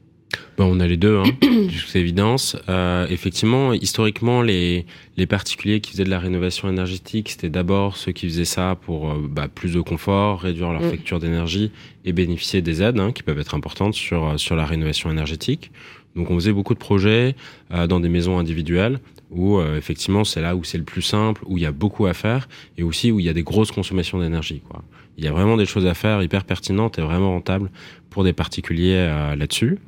Bah, 0.58 0.64
on 0.66 0.80
a 0.80 0.86
les 0.86 0.96
deux, 0.96 1.18
hein, 1.18 1.24
c'est 1.86 2.00
évidence. 2.00 2.56
Euh, 2.68 3.06
effectivement, 3.08 3.72
historiquement, 3.72 4.42
les, 4.42 4.86
les 5.16 5.26
particuliers 5.26 5.80
qui 5.80 5.92
faisaient 5.92 6.04
de 6.04 6.10
la 6.10 6.18
rénovation 6.18 6.68
énergétique, 6.68 7.30
c'était 7.30 7.50
d'abord 7.50 7.96
ceux 7.96 8.12
qui 8.12 8.26
faisaient 8.28 8.44
ça 8.44 8.76
pour 8.80 9.10
euh, 9.10 9.28
bah, 9.30 9.48
plus 9.48 9.74
de 9.74 9.80
confort, 9.80 10.40
réduire 10.40 10.72
leur 10.72 10.82
mm. 10.82 10.90
facture 10.90 11.20
d'énergie 11.20 11.70
et 12.06 12.12
bénéficier 12.12 12.62
des 12.62 12.82
aides 12.82 12.98
hein, 12.98 13.12
qui 13.12 13.22
peuvent 13.22 13.38
être 13.38 13.54
importantes 13.54 13.94
sur, 13.94 14.24
euh, 14.24 14.36
sur 14.38 14.56
la 14.56 14.64
rénovation 14.64 15.10
énergétique. 15.10 15.70
Donc 16.14 16.30
on 16.30 16.36
faisait 16.36 16.52
beaucoup 16.52 16.72
de 16.72 16.78
projets 16.78 17.34
euh, 17.72 17.86
dans 17.86 18.00
des 18.00 18.08
maisons 18.08 18.38
individuelles 18.38 19.00
où 19.30 19.58
euh, 19.58 19.76
effectivement 19.76 20.24
c'est 20.24 20.40
là 20.40 20.56
où 20.56 20.64
c'est 20.64 20.78
le 20.78 20.84
plus 20.84 21.02
simple, 21.02 21.42
où 21.46 21.58
il 21.58 21.62
y 21.64 21.66
a 21.66 21.72
beaucoup 21.72 22.06
à 22.06 22.14
faire 22.14 22.48
et 22.78 22.82
aussi 22.82 23.10
où 23.10 23.20
il 23.20 23.26
y 23.26 23.28
a 23.28 23.34
des 23.34 23.42
grosses 23.42 23.72
consommations 23.72 24.18
d'énergie. 24.20 24.62
Quoi. 24.66 24.82
Il 25.18 25.24
y 25.24 25.28
a 25.28 25.32
vraiment 25.32 25.56
des 25.56 25.66
choses 25.66 25.84
à 25.84 25.94
faire 25.94 26.22
hyper 26.22 26.44
pertinentes 26.44 26.98
et 26.98 27.02
vraiment 27.02 27.32
rentables 27.32 27.70
pour 28.08 28.24
des 28.24 28.32
particuliers 28.32 29.06
là-dessus. 29.36 29.78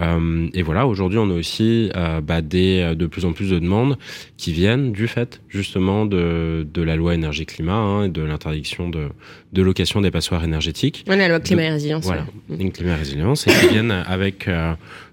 Euh, 0.00 0.48
et 0.54 0.62
voilà, 0.62 0.86
aujourd'hui, 0.86 1.18
on 1.18 1.30
a 1.30 1.34
aussi 1.34 1.90
euh, 1.96 2.20
bah, 2.20 2.40
des, 2.40 2.80
euh, 2.80 2.94
de 2.94 3.06
plus 3.06 3.24
en 3.24 3.32
plus 3.32 3.50
de 3.50 3.58
demandes 3.58 3.98
qui 4.36 4.52
viennent 4.52 4.92
du 4.92 5.08
fait 5.08 5.40
justement 5.48 6.06
de, 6.06 6.66
de 6.72 6.82
la 6.82 6.96
loi 6.96 7.14
énergie-climat 7.14 7.74
hein, 7.74 8.04
et 8.04 8.08
de 8.08 8.22
l'interdiction 8.22 8.88
de, 8.88 9.08
de 9.52 9.62
location 9.62 10.00
des 10.00 10.10
passoires 10.10 10.42
énergétiques. 10.44 11.04
A 11.08 11.16
la 11.16 11.28
loi 11.28 11.40
climat 11.40 11.64
et 11.64 11.70
résilience. 11.70 12.04
Voilà, 12.04 12.24
une 12.58 12.72
climat 12.72 12.92
et 12.92 12.96
résilience, 12.96 13.46
et 13.46 13.50
qui 13.50 13.68
viennent 13.68 13.90
avec 13.90 14.48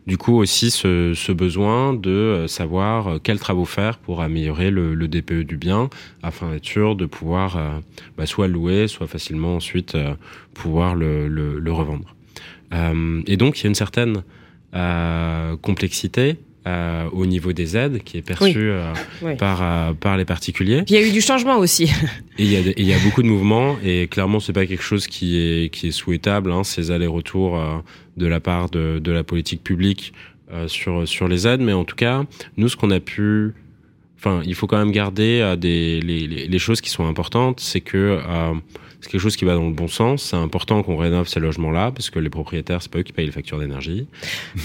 du 0.06 0.18
coup 0.18 0.38
aussi 0.38 0.72
ce, 0.72 1.14
ce, 1.14 1.32
besoin 1.34 1.94
de 1.94 2.46
savoir 2.48 3.20
quels 3.22 3.40
travaux 3.40 3.66
faire 3.66 3.98
pour 3.98 4.22
améliorer 4.22 4.72
le, 4.72 4.94
le 4.94 5.08
DPE 5.08 5.42
du 5.42 5.58
bien, 5.58 5.90
afin 6.24 6.52
d'être 6.52 6.66
sûr 6.66 6.96
de 6.96 7.06
pouvoir 7.06 7.82
bah, 8.18 8.26
soit 8.26 8.48
louer, 8.48 8.88
soit 8.88 9.08
facilement 9.08 9.56
ensuite 9.56 9.98
pouvoir 10.54 10.96
le, 10.96 11.28
le, 11.28 11.60
le 11.60 11.72
revendre. 11.74 12.16
et 13.28 13.38
donc 13.38 13.60
il 13.60 13.64
y 13.64 13.68
a 13.68 13.70
une 13.70 13.76
certaine 13.76 14.24
complexité 15.62 16.38
euh, 16.68 17.08
au 17.14 17.26
niveau 17.26 17.54
des 17.54 17.78
aides 17.78 18.04
qui 18.04 18.18
est 18.18 18.22
perçue 18.22 18.72
euh, 18.72 18.92
par 19.40 19.96
par 19.96 20.18
les 20.18 20.26
particuliers. 20.26 20.84
il 20.88 20.94
y 20.94 20.98
a 20.98 21.02
eu 21.02 21.12
du 21.12 21.22
changement 21.22 21.58
aussi. 21.58 21.86
et 22.38 22.44
il 22.44 22.52
y 22.52 22.58
a 22.58 22.60
il 22.76 22.86
y 22.86 22.94
a 22.94 23.00
beaucoup 23.00 23.24
de 23.24 23.28
mouvements 23.28 23.78
et 23.86 24.08
clairement 24.08 24.42
c'est 24.42 24.52
pas 24.54 24.66
quelque 24.66 24.84
chose 24.84 25.08
qui 25.08 25.38
est 25.38 25.70
qui 25.70 25.88
est 25.88 25.92
souhaitable 25.92 26.52
hein, 26.52 26.66
ces 26.66 26.92
allers-retours 26.92 27.58
de 28.18 28.28
la 28.28 28.42
part 28.42 28.70
de 28.70 29.00
de 29.00 29.12
la 29.12 29.24
politique 29.24 29.64
publique 29.64 30.14
sur 30.68 31.08
sur 31.08 31.30
les 31.30 31.48
aides 31.48 31.62
mais 31.62 31.74
en 31.74 31.86
tout 31.86 31.96
cas 31.96 32.26
nous 32.58 32.68
ce 32.68 32.76
qu'on 32.76 32.92
a 32.92 33.00
pu 33.00 33.54
enfin 34.18 34.42
il 34.46 34.56
faut 34.56 34.68
quand 34.68 34.78
même 34.78 34.92
garder 34.92 35.56
des 35.58 36.02
les, 36.02 36.28
les, 36.28 36.48
les 36.48 36.60
choses 36.60 36.82
qui 36.82 36.90
sont 36.90 37.06
importantes 37.06 37.60
c'est 37.60 37.82
que 37.82 38.20
c'est 39.02 39.12
quelque 39.12 39.22
chose 39.22 39.36
qui 39.36 39.46
va 39.46 39.54
dans 39.54 39.66
le 39.66 39.74
bon 39.74 39.88
sens. 39.88 40.24
C'est 40.24 40.36
important 40.36 40.82
qu'on 40.82 40.98
rénove 40.98 41.28
ces 41.28 41.40
logements-là 41.40 41.92
parce 41.92 42.10
que 42.10 42.20
les 42.20 42.30
propriétaires, 42.30 42.82
c'est 42.82 42.92
pas 42.92 43.00
eux 43.00 43.04
qui 43.04 43.14
payent 43.14 43.28
les 43.28 43.32
factures 43.32 43.60
d'énergie. 43.60 44.08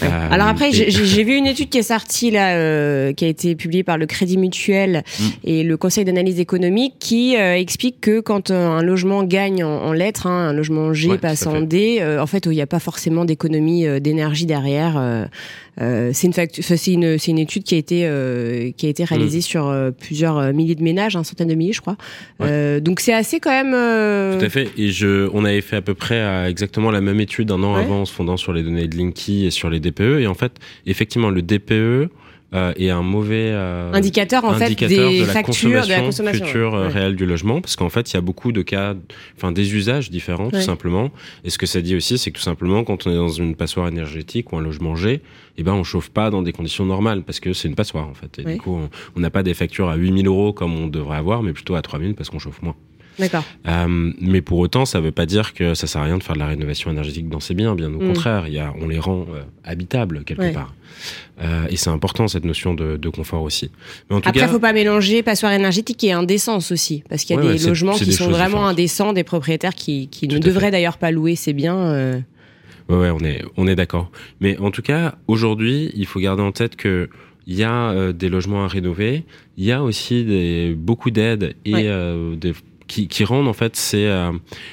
Euh, 0.02 0.28
Alors 0.30 0.46
après, 0.46 0.72
j'ai 0.72 1.24
vu 1.24 1.36
une 1.36 1.46
étude 1.46 1.68
qui 1.68 1.78
est 1.78 1.82
sortie 1.82 2.30
là, 2.30 2.56
euh, 2.56 3.12
qui 3.12 3.24
a 3.24 3.28
été 3.28 3.54
publiée 3.54 3.82
par 3.82 3.98
le 3.98 4.06
Crédit 4.06 4.38
Mutuel 4.38 5.04
mm. 5.18 5.24
et 5.44 5.62
le 5.64 5.76
Conseil 5.76 6.04
d'analyse 6.04 6.40
économique, 6.40 6.94
qui 6.98 7.36
euh, 7.36 7.56
explique 7.56 8.00
que 8.00 8.20
quand 8.20 8.50
un 8.50 8.82
logement 8.82 9.22
gagne 9.22 9.62
en, 9.64 9.92
lettres, 9.92 10.26
hein, 10.26 10.48
un 10.48 10.52
logement 10.52 10.94
G 10.94 11.18
passe 11.18 11.46
en 11.46 11.60
D, 11.60 12.02
en 12.18 12.26
fait, 12.26 12.46
il 12.46 12.52
n'y 12.52 12.62
a 12.62 12.66
pas 12.66 12.80
forcément 12.80 13.24
d'économie 13.24 13.86
d'énergie 14.00 14.46
derrière. 14.46 15.28
Euh, 15.80 16.10
c'est 16.12 16.26
une, 16.26 16.32
c'est 16.32 16.92
une, 16.92 17.16
une, 17.26 17.38
étude 17.38 17.62
qui 17.62 17.74
a 17.74 17.78
été, 17.78 18.02
euh, 18.06 18.70
qui 18.76 18.86
a 18.86 18.88
été 18.90 19.04
réalisée 19.04 19.38
mm. 19.38 19.42
sur 19.42 19.68
euh, 19.68 19.90
plusieurs 19.90 20.52
milliers 20.52 20.74
de 20.74 20.82
ménages, 20.82 21.16
un 21.16 21.24
centaine 21.24 21.48
de 21.48 21.54
milliers, 21.54 21.72
je 21.72 21.80
crois. 21.80 21.96
donc 22.80 23.00
c'est 23.00 23.14
assez 23.14 23.40
quand 23.40 23.50
même. 23.50 23.70
Tout 24.38 24.44
à 24.44 24.48
fait. 24.48 24.68
Et 24.76 24.90
je, 24.90 25.28
on 25.32 25.44
avait 25.44 25.60
fait 25.60 25.76
à 25.76 25.82
peu 25.82 25.94
près 25.94 26.48
exactement 26.48 26.90
la 26.90 27.00
même 27.00 27.20
étude 27.20 27.50
un 27.50 27.62
an 27.62 27.74
avant 27.74 28.02
en 28.02 28.04
se 28.04 28.12
fondant 28.12 28.36
sur 28.36 28.52
les 28.52 28.62
données 28.62 28.86
de 28.86 28.96
Linky 28.96 29.46
et 29.46 29.50
sur 29.50 29.70
les 29.70 29.80
DPE. 29.80 30.20
Et 30.20 30.26
en 30.26 30.34
fait, 30.34 30.52
effectivement, 30.86 31.30
le 31.30 31.42
DPE 31.42 32.10
euh, 32.54 32.72
et 32.76 32.90
un 32.90 33.02
mauvais 33.02 33.50
euh, 33.50 33.92
indicateur 33.94 34.44
en 34.44 34.52
fait 34.52 34.74
des 34.74 35.24
factures 35.24 35.84
de 35.84 35.88
la 35.88 36.00
consommation 36.00 36.44
future 36.44 36.74
euh, 36.74 36.88
réelle 36.88 37.16
du 37.16 37.24
logement 37.24 37.62
parce 37.62 37.76
qu'en 37.76 37.88
fait 37.88 38.12
il 38.12 38.14
y 38.14 38.16
a 38.18 38.20
beaucoup 38.20 38.52
de 38.52 38.60
cas 38.60 38.94
enfin 39.36 39.52
des 39.52 39.74
usages 39.74 40.10
différents 40.10 40.50
tout 40.50 40.60
simplement. 40.60 41.10
Et 41.44 41.50
ce 41.50 41.56
que 41.56 41.64
ça 41.64 41.80
dit 41.80 41.96
aussi 41.96 42.18
c'est 42.18 42.30
que 42.30 42.36
tout 42.36 42.42
simplement 42.42 42.84
quand 42.84 43.06
on 43.06 43.10
est 43.10 43.16
dans 43.16 43.28
une 43.28 43.56
passoire 43.56 43.88
énergétique 43.88 44.52
ou 44.52 44.58
un 44.58 44.60
logement 44.60 44.96
G 44.96 45.22
eh 45.56 45.62
ben 45.62 45.72
on 45.72 45.82
chauffe 45.82 46.10
pas 46.10 46.28
dans 46.28 46.42
des 46.42 46.52
conditions 46.52 46.84
normales 46.84 47.22
parce 47.22 47.40
que 47.40 47.54
c'est 47.54 47.68
une 47.68 47.74
passoire 47.74 48.06
en 48.06 48.14
fait. 48.14 48.38
Et 48.38 48.44
du 48.44 48.58
coup 48.58 48.78
on 49.16 49.20
n'a 49.20 49.30
pas 49.30 49.42
des 49.42 49.54
factures 49.54 49.88
à 49.88 49.96
8000 49.96 50.26
euros 50.26 50.52
comme 50.52 50.76
on 50.76 50.88
devrait 50.88 51.16
avoir 51.16 51.42
mais 51.42 51.54
plutôt 51.54 51.74
à 51.74 51.80
3000 51.80 52.14
parce 52.14 52.28
qu'on 52.28 52.38
chauffe 52.38 52.60
moins 52.60 52.76
D'accord. 53.18 53.44
mais 54.20 54.40
pour 54.40 54.58
autant, 54.58 54.84
ça 54.84 54.98
ne 54.98 55.04
veut 55.04 55.12
pas 55.12 55.26
dire 55.26 55.54
que 55.54 55.74
ça 55.74 55.86
sert 55.86 56.00
à 56.00 56.04
rien 56.04 56.18
de 56.18 56.22
faire 56.22 56.34
de 56.34 56.40
la 56.40 56.46
rénovation 56.46 56.90
énergétique 56.90 57.28
dans 57.28 57.40
ces 57.40 57.54
biens. 57.54 57.74
Bien 57.74 57.92
au 57.92 58.00
mm. 58.00 58.06
contraire, 58.06 58.48
y 58.48 58.58
a, 58.58 58.72
on 58.80 58.88
les 58.88 58.98
rend 58.98 59.26
habitables 59.64 60.24
quelque 60.24 60.52
part. 60.52 60.74
et 61.68 61.76
c'est 61.76 61.90
important 61.90 62.28
cette 62.28 62.44
notion 62.44 62.74
de, 62.74 63.08
confort 63.08 63.42
aussi. 63.42 63.70
Mais 64.08 64.16
en 64.16 64.20
tout 64.20 64.28
Après, 64.28 64.40
il 64.40 64.46
ne 64.46 64.50
faut 64.50 64.58
pas 64.58 64.72
mélanger 64.72 65.22
passoire 65.22 65.52
énergétique 65.52 66.02
et 66.04 66.12
indécence 66.12 66.72
aussi, 66.72 67.04
parce 67.08 67.24
qu'il 67.24 67.36
y 67.36 67.38
a 67.38 67.42
des 67.42 67.58
logements 67.66 67.94
qui 67.94 68.12
sont 68.12 68.30
vraiment 68.30 68.66
indécents, 68.66 69.12
des 69.12 69.24
propriétaires 69.24 69.74
qui, 69.74 70.08
qui 70.08 70.28
ne 70.28 70.38
devraient 70.38 70.70
d'ailleurs 70.70 70.98
pas 70.98 71.10
louer 71.10 71.36
ces 71.36 71.52
biens. 71.52 72.22
Ouais, 72.88 73.10
on 73.10 73.20
est, 73.20 73.42
on 73.56 73.66
est 73.66 73.76
d'accord. 73.76 74.10
Mais 74.40 74.58
en 74.58 74.70
tout 74.70 74.82
cas, 74.82 75.14
aujourd'hui, 75.28 75.90
il 75.94 76.06
faut 76.06 76.20
garder 76.20 76.42
en 76.42 76.52
tête 76.52 76.76
que 76.76 77.08
il 77.46 77.56
y 77.56 77.64
a 77.64 77.90
euh, 77.90 78.12
des 78.12 78.28
logements 78.28 78.64
à 78.64 78.68
rénover, 78.68 79.24
il 79.56 79.64
y 79.64 79.72
a 79.72 79.82
aussi 79.82 80.24
des, 80.24 80.74
beaucoup 80.76 81.10
d'aides 81.10 81.56
et 81.64 81.74
euh, 81.74 82.36
qui, 82.86 83.08
qui, 83.08 83.24
rendent 83.24 83.48
en 83.48 83.52
fait 83.52 83.76
ces, 83.76 84.06
euh, 84.06 84.32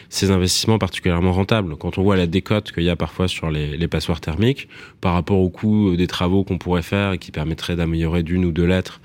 ces 0.10 0.32
investissements 0.32 0.78
particulièrement 0.78 1.32
rentables. 1.32 1.76
Quand 1.78 1.98
on 1.98 2.04
voit 2.04 2.18
la 2.18 2.28
décote 2.28 2.72
qu'il 2.72 2.84
y 2.84 2.90
a 2.90 2.96
parfois 2.96 3.28
sur 3.28 3.50
les, 3.52 3.78
les 3.78 3.88
passoires 3.88 4.22
thermiques 4.22 4.68
par 5.02 5.14
rapport 5.14 5.40
au 5.40 5.50
coût 5.50 5.96
des 5.96 6.08
travaux 6.08 6.44
qu'on 6.44 6.58
pourrait 6.58 6.82
faire 6.82 7.14
et 7.14 7.18
qui 7.18 7.32
permettraient 7.32 7.76
d'améliorer 7.76 8.24
d'une 8.24 8.46
ou 8.46 8.52
deux 8.52 8.66
lettres 8.66 9.02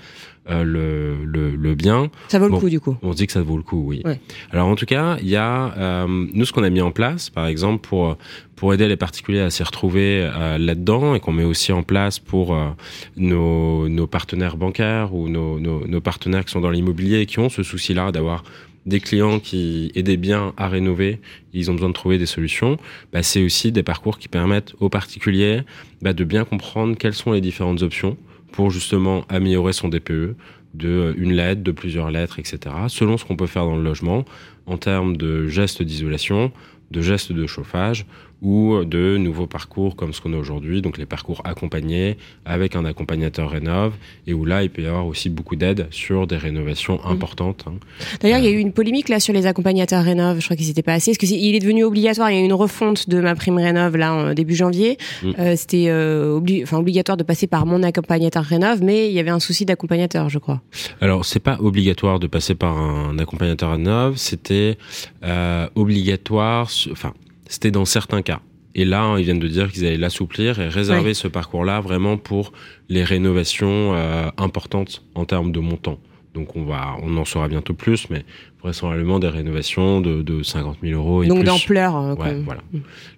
euh, 0.47 0.63
le, 0.63 1.25
le, 1.25 1.55
le, 1.55 1.73
bien. 1.73 2.11
Ça 2.27 2.37
vaut 2.37 2.47
le 2.47 2.57
coup 2.57 2.69
du 2.69 2.79
coup. 2.79 2.95
On 3.01 3.13
se 3.13 3.17
dit 3.17 3.25
que 3.25 3.33
ça 3.33 3.41
vaut 3.41 3.57
le 3.57 3.63
coup, 3.63 3.83
oui. 3.87 4.03
Alors 4.51 4.67
en 4.67 4.75
tout 4.75 4.85
cas, 4.85 5.17
il 5.21 5.27
y 5.27 5.35
a 5.35 5.73
euh, 5.75 6.05
nous 6.07 6.45
ce 6.45 6.53
qu'on 6.53 6.63
a 6.63 6.69
mis 6.69 6.81
en 6.81 6.91
place, 6.91 7.31
par 7.31 7.47
exemple 7.47 7.87
pour 7.87 8.15
pour 8.55 8.73
aider 8.73 8.87
les 8.87 8.95
particuliers 8.95 9.41
à 9.41 9.49
s'y 9.49 9.63
retrouver 9.63 10.29
euh, 10.33 10.57
là-dedans 10.57 11.15
et 11.15 11.19
qu'on 11.19 11.33
met 11.33 11.43
aussi 11.43 11.71
en 11.71 11.83
place 11.83 12.19
pour 12.19 12.55
euh, 12.55 12.69
nos, 13.17 13.89
nos 13.89 14.07
partenaires 14.07 14.57
bancaires 14.57 15.13
ou 15.13 15.29
nos, 15.29 15.59
nos, 15.59 15.85
nos 15.85 16.01
partenaires 16.01 16.45
qui 16.45 16.51
sont 16.51 16.61
dans 16.61 16.69
l'immobilier 16.69 17.19
et 17.19 17.25
qui 17.25 17.39
ont 17.39 17.49
ce 17.49 17.63
souci-là 17.63 18.11
d'avoir 18.11 18.43
des 18.85 18.99
clients 18.99 19.39
qui 19.39 19.91
aient 19.95 20.03
des 20.03 20.17
biens 20.17 20.53
à 20.57 20.67
rénover, 20.67 21.19
ils 21.53 21.71
ont 21.71 21.73
besoin 21.73 21.89
de 21.89 21.93
trouver 21.93 22.17
des 22.17 22.25
solutions. 22.25 22.77
Bah, 23.11 23.23
c'est 23.23 23.43
aussi 23.43 23.71
des 23.71 23.83
parcours 23.83 24.19
qui 24.19 24.27
permettent 24.27 24.73
aux 24.79 24.89
particuliers 24.89 25.61
bah, 26.01 26.13
de 26.13 26.23
bien 26.23 26.45
comprendre 26.45 26.95
quelles 26.97 27.13
sont 27.13 27.31
les 27.31 27.41
différentes 27.41 27.81
options 27.81 28.17
pour 28.51 28.69
justement 28.71 29.25
améliorer 29.27 29.73
son 29.73 29.89
DPE 29.89 30.35
de 30.75 30.89
euh, 30.89 31.13
une 31.17 31.33
lettre, 31.33 31.63
de 31.63 31.71
plusieurs 31.71 32.11
lettres, 32.11 32.39
etc. 32.39 32.59
Selon 32.87 33.17
ce 33.17 33.25
qu'on 33.25 33.35
peut 33.35 33.47
faire 33.47 33.65
dans 33.65 33.75
le 33.75 33.83
logement 33.83 34.25
en 34.65 34.77
termes 34.77 35.17
de 35.17 35.47
gestes 35.47 35.81
d'isolation, 35.81 36.51
de 36.91 37.01
gestes 37.01 37.31
de 37.31 37.47
chauffage 37.47 38.05
ou 38.45 38.85
de 38.85 39.17
nouveaux 39.17 39.47
parcours 39.47 39.95
comme 39.95 40.13
ce 40.13 40.21
qu'on 40.21 40.31
a 40.33 40.37
aujourd'hui, 40.37 40.83
donc 40.83 40.99
les 40.99 41.07
parcours 41.07 41.41
accompagnés 41.45 42.17
avec 42.45 42.75
un 42.75 42.85
accompagnateur 42.85 43.49
rénov 43.49 43.93
et 44.27 44.33
où 44.33 44.45
là 44.45 44.61
il 44.61 44.69
peut 44.69 44.83
y 44.83 44.85
avoir 44.85 45.07
aussi 45.07 45.29
beaucoup 45.29 45.55
d'aide 45.55 45.87
sur 45.89 46.27
des 46.27 46.37
rénovations 46.37 46.97
mmh. 46.97 47.11
importantes. 47.11 47.65
Hein. 47.67 47.73
D'ailleurs, 48.21 48.37
il 48.37 48.45
y 48.45 48.47
a 48.47 48.51
eu 48.51 48.59
une 48.59 48.71
polémique 48.71 49.09
là 49.09 49.19
sur 49.19 49.33
les 49.33 49.47
accompagnateurs 49.47 50.03
rénov. 50.03 50.39
Je 50.39 50.45
crois 50.45 50.55
qu'ils 50.55 50.67
n'étaient 50.67 50.83
pas 50.83 50.93
assez. 50.93 51.11
Est-ce 51.11 51.19
qu'il 51.19 51.55
est 51.55 51.59
devenu 51.59 51.83
obligatoire? 51.83 52.29
Il 52.29 52.35
y 52.35 52.37
a 52.37 52.41
eu 52.41 52.45
une 52.45 52.53
refonte 52.53 53.09
de 53.09 53.19
ma 53.19 53.33
prime 53.33 53.57
rénov 53.57 53.97
là 53.97 54.13
en 54.13 54.33
début 54.35 54.55
janvier. 54.55 54.99
Mmh. 55.23 55.31
Euh, 55.39 55.55
C'était 55.55 55.85
euh, 55.87 56.39
enfin, 56.61 56.77
obligatoire 56.77 57.17
de 57.17 57.23
passer 57.23 57.47
par 57.47 57.65
mon 57.65 57.81
accompagnateur 57.81 58.43
rénov, 58.43 58.83
mais 58.83 59.09
il 59.09 59.13
y 59.13 59.19
avait 59.19 59.31
un 59.31 59.39
souci 59.39 59.65
d'accompagnateur, 59.65 60.29
je 60.29 60.37
crois. 60.37 60.61
Alors 61.01 61.25
c'est 61.25 61.39
pas 61.39 61.57
obligatoire 61.59 62.19
de 62.19 62.27
passer 62.27 62.53
par 62.53 62.77
un 62.77 63.17
accompagnateur 63.17 63.71
rénov. 63.71 64.17
C'était 64.17 64.77
euh, 65.23 65.67
obligatoire. 65.73 66.69
Enfin 66.91 67.13
c'était 67.47 67.71
dans 67.71 67.85
certains 67.85 68.21
cas. 68.21 68.41
Et 68.77 68.83
là, 68.83 69.15
ils 69.17 69.23
viennent 69.23 69.39
de 69.39 69.47
dire 69.47 69.71
qu'ils 69.71 69.85
allaient 69.85 69.97
l'assouplir 69.97 70.59
et 70.59 70.67
réserver 70.67 71.13
ce 71.13 71.29
parcours-là 71.29 71.79
vraiment 71.79 72.17
pour 72.17 72.51
les 72.89 73.03
rénovations 73.03 73.93
euh, 73.95 74.29
importantes 74.37 75.03
en 75.15 75.23
termes 75.23 75.53
de 75.53 75.59
montant. 75.61 75.97
Donc 76.33 76.57
on 76.57 76.65
va, 76.65 76.97
on 77.01 77.15
en 77.15 77.23
saura 77.23 77.47
bientôt 77.47 77.73
plus, 77.73 78.09
mais 78.09 78.25
vraisemblablement 78.61 79.19
des 79.19 79.29
rénovations 79.29 80.01
de, 80.01 80.21
de 80.21 80.43
50 80.43 80.79
000 80.83 80.99
euros. 80.99 81.23
Et 81.23 81.27
Donc 81.27 81.43
d'ampleur. 81.45 82.17
Ouais, 82.19 82.41
voilà. 82.43 82.61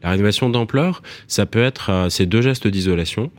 La 0.04 0.12
rénovation 0.12 0.52
d'ampleur, 0.52 1.02
ça 1.28 1.48
peut 1.48 1.64
être 1.64 1.90
euh, 1.90 2.10
ces 2.10 2.28
deux 2.28 2.44
gestes 2.44 2.68
d'isolation. 2.68 3.32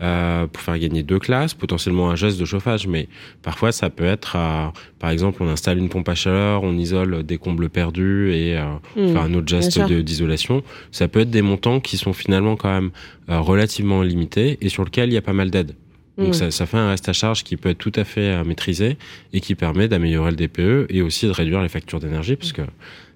Euh, 0.00 0.46
pour 0.46 0.62
faire 0.62 0.78
gagner 0.78 1.02
deux 1.02 1.18
classes, 1.18 1.54
potentiellement 1.54 2.08
un 2.08 2.14
geste 2.14 2.38
de 2.38 2.44
chauffage, 2.44 2.86
mais 2.86 3.08
parfois 3.42 3.72
ça 3.72 3.90
peut 3.90 4.04
être, 4.04 4.36
euh, 4.36 4.68
par 5.00 5.10
exemple, 5.10 5.42
on 5.42 5.48
installe 5.48 5.78
une 5.78 5.88
pompe 5.88 6.08
à 6.08 6.14
chaleur, 6.14 6.62
on 6.62 6.78
isole 6.78 7.24
des 7.24 7.36
combles 7.36 7.68
perdus 7.68 8.32
et 8.32 8.56
euh, 8.56 8.66
mmh, 8.94 9.16
un 9.16 9.34
autre 9.34 9.48
geste 9.48 9.80
d'isolation. 9.80 10.62
Ça 10.92 11.08
peut 11.08 11.18
être 11.18 11.30
des 11.30 11.42
montants 11.42 11.80
qui 11.80 11.96
sont 11.96 12.12
finalement 12.12 12.54
quand 12.54 12.70
même 12.70 12.90
euh, 13.28 13.40
relativement 13.40 14.02
limités 14.02 14.56
et 14.60 14.68
sur 14.68 14.84
lesquels 14.84 15.10
il 15.10 15.14
y 15.14 15.18
a 15.18 15.22
pas 15.22 15.32
mal 15.32 15.50
d'aides. 15.50 15.74
Donc 16.16 16.28
mmh. 16.28 16.32
ça, 16.34 16.50
ça, 16.52 16.66
fait 16.66 16.76
un 16.76 16.90
reste 16.90 17.08
à 17.08 17.12
charge 17.12 17.42
qui 17.42 17.56
peut 17.56 17.70
être 17.70 17.78
tout 17.78 17.92
à 17.96 18.04
fait 18.04 18.44
maîtrisé 18.44 18.98
et 19.32 19.40
qui 19.40 19.56
permet 19.56 19.88
d'améliorer 19.88 20.30
le 20.30 20.36
DPE 20.36 20.86
et 20.90 21.02
aussi 21.02 21.26
de 21.26 21.32
réduire 21.32 21.60
les 21.60 21.68
factures 21.68 21.98
d'énergie, 21.98 22.36
parce 22.36 22.52
que 22.52 22.62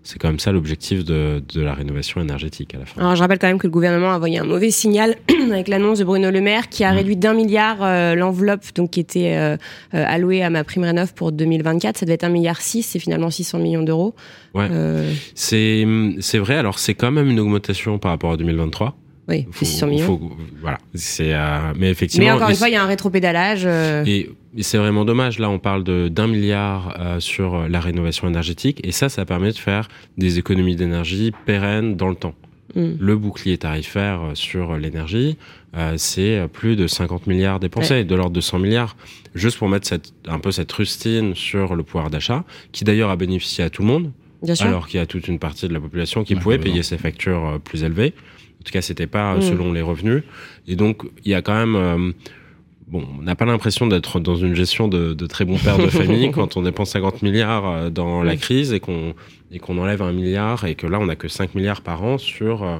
c'est 0.04 0.18
quand 0.18 0.28
même 0.28 0.40
ça 0.40 0.50
l'objectif 0.50 1.04
de, 1.04 1.42
de, 1.54 1.61
la 1.61 1.75
rénovation 1.75 2.21
énergétique 2.21 2.75
à 2.75 2.78
la 2.78 2.87
fin. 2.87 3.00
Alors 3.00 3.14
je 3.14 3.21
rappelle 3.21 3.38
quand 3.38 3.47
même 3.47 3.59
que 3.59 3.66
le 3.66 3.73
gouvernement 3.73 4.12
a 4.12 4.16
envoyé 4.16 4.38
un 4.38 4.44
mauvais 4.44 4.71
signal 4.71 5.16
avec 5.52 5.68
l'annonce 5.68 6.00
de 6.00 6.04
Bruno 6.04 6.30
Le 6.30 6.40
Maire 6.40 6.68
qui 6.68 6.85
a 6.85 6.92
mmh. 6.92 6.97
réduit 6.97 7.16
d'un 7.16 7.35
milliard 7.35 7.78
euh, 7.82 8.14
l'enveloppe 8.14 8.64
donc 8.75 8.90
qui 8.90 9.00
était 9.00 9.35
euh, 9.37 9.56
euh, 9.94 10.04
allouée 10.06 10.42
à 10.42 10.50
ma 10.50 10.64
prime 10.64 10.85
rénov 10.85 11.14
pour 11.14 11.30
2024. 11.30 11.99
Ça 11.99 12.06
devait 12.06 12.14
être 12.14 12.25
un 12.25 12.30
milliard 12.30 12.61
six, 12.61 12.82
c'est 12.82 12.99
finalement 12.99 13.30
600 13.30 13.59
millions 13.59 13.82
d'euros. 13.82 14.14
Ouais. 14.54 14.68
C'est 15.35 15.87
c'est 16.21 16.38
vrai. 16.38 16.56
Alors 16.56 16.78
c'est 16.78 16.94
quand 16.94 17.11
même 17.11 17.28
une 17.28 17.40
augmentation 17.40 17.99
par 17.99 18.11
rapport 18.11 18.32
à 18.32 18.37
2023. 18.37 18.97
Oui, 19.29 19.47
c'est 19.52 19.64
600 19.64 19.87
millions. 19.87 20.07
Faut, 20.07 20.33
voilà, 20.61 20.79
c'est 20.95 21.33
mais 21.76 21.91
effectivement. 21.91 22.26
Mais 22.26 22.33
encore 22.33 22.50
une 22.50 22.57
fois, 22.57 22.69
il 22.69 22.73
y 22.73 22.76
a 22.76 22.83
un 22.83 22.87
rétropédalage. 22.87 23.67
Et 24.07 24.31
et 24.57 24.62
c'est 24.62 24.79
vraiment 24.79 25.05
dommage. 25.05 25.38
Là, 25.38 25.49
on 25.49 25.59
parle 25.59 25.83
de 25.83 26.09
d'un 26.09 26.26
milliard 26.26 26.97
euh, 26.99 27.21
sur 27.21 27.69
la 27.69 27.81
rénovation 27.81 28.29
énergétique, 28.29 28.81
et 28.85 28.93
ça, 28.93 29.09
ça 29.09 29.25
permet 29.25 29.50
de 29.50 29.57
faire 29.57 29.88
des 30.19 30.38
économies 30.38 30.76
d'énergie 30.76 31.33
pérennes 31.47 31.97
dans 31.97 32.09
le 32.09 32.14
temps. 32.14 32.35
Mm. 32.75 32.93
Le 32.99 33.17
bouclier 33.17 33.57
tarifaire 33.57 34.21
euh, 34.21 34.35
sur 34.35 34.76
l'énergie, 34.76 35.38
euh, 35.76 35.95
c'est 35.97 36.47
plus 36.52 36.76
de 36.76 36.87
50 36.87 37.26
milliards 37.26 37.61
dépensés, 37.61 38.05
de 38.05 38.14
l'ordre 38.14 38.35
de 38.35 38.41
100 38.41 38.59
milliards, 38.59 38.97
juste 39.35 39.57
pour 39.57 39.69
mettre 39.69 39.88
cette, 39.88 40.12
un 40.29 40.38
peu 40.38 40.52
cette 40.52 40.71
rustine 40.71 41.35
sur 41.35 41.75
le 41.75 41.83
pouvoir 41.83 42.11
d'achat, 42.11 42.45
qui 42.73 42.85
d'ailleurs 42.85 43.11
a 43.11 43.17
bénéficié 43.17 43.64
à 43.64 43.71
tout 43.71 43.81
le 43.81 43.88
monde, 43.88 44.12
alors 44.61 44.87
qu'il 44.87 45.00
y 45.00 45.02
a 45.02 45.07
toute 45.07 45.29
une 45.29 45.38
partie 45.38 45.67
de 45.67 45.73
la 45.73 45.81
population 45.81 46.25
qui 46.25 46.35
pouvait 46.35 46.59
payer 46.59 46.83
ses 46.83 46.99
factures 46.99 47.59
plus 47.64 47.85
élevées. 47.85 48.12
En 48.62 48.64
tout 48.64 48.73
cas, 48.73 48.81
c'était 48.81 49.09
pas 49.09 49.37
mm. 49.37 49.42
selon 49.42 49.73
les 49.73 49.83
revenus. 49.83 50.23
Et 50.69 50.76
donc, 50.76 51.02
il 51.25 51.33
y 51.33 51.35
a 51.35 51.42
quand 51.42 51.54
même 51.54 52.14
bon, 52.92 53.04
on 53.19 53.23
n'a 53.23 53.35
pas 53.35 53.47
l'impression 53.47 53.87
d'être 53.87 54.21
dans 54.21 54.37
une 54.37 54.54
gestion 54.54 54.87
de, 54.87 55.14
de 55.14 55.26
très 55.26 55.45
bon 55.45 55.57
père 55.57 55.78
de 55.78 55.87
famille 55.88 56.31
quand 56.31 56.57
on 56.57 56.62
dépense 56.62 56.90
50 56.90 57.23
milliards 57.23 57.66
euh, 57.66 57.90
dans 57.90 58.23
la 58.23 58.37
crise 58.37 58.73
et 58.73 58.81
qu'on 58.81 59.14
et 59.50 59.59
qu'on 59.59 59.78
enlève 59.78 60.02
un 60.02 60.12
milliard 60.12 60.64
et 60.64 60.75
que 60.75 60.87
là 60.87 61.00
on 61.00 61.07
n'a 61.07 61.16
que 61.16 61.28
5 61.28 61.54
milliards 61.54 61.81
par 61.81 62.04
an 62.04 62.19
sur 62.19 62.62
euh, 62.62 62.78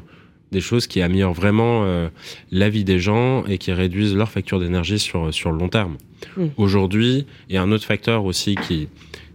des 0.53 0.61
choses 0.61 0.87
qui 0.87 1.01
améliorent 1.03 1.33
vraiment 1.33 1.83
euh, 1.85 2.09
la 2.51 2.69
vie 2.69 2.85
des 2.85 2.99
gens 2.99 3.45
et 3.47 3.59
qui 3.59 3.73
réduisent 3.73 4.15
leur 4.15 4.31
facture 4.31 4.61
d'énergie 4.61 4.99
sur 4.99 5.33
sur 5.33 5.51
le 5.51 5.59
long 5.59 5.69
terme. 5.69 5.97
Mm. 6.37 6.47
Aujourd'hui, 6.57 7.27
il 7.49 7.55
y 7.55 7.59
a 7.59 7.63
un 7.63 7.73
autre 7.73 7.85
facteur 7.85 8.25
aussi 8.25 8.55
qui 8.55 8.89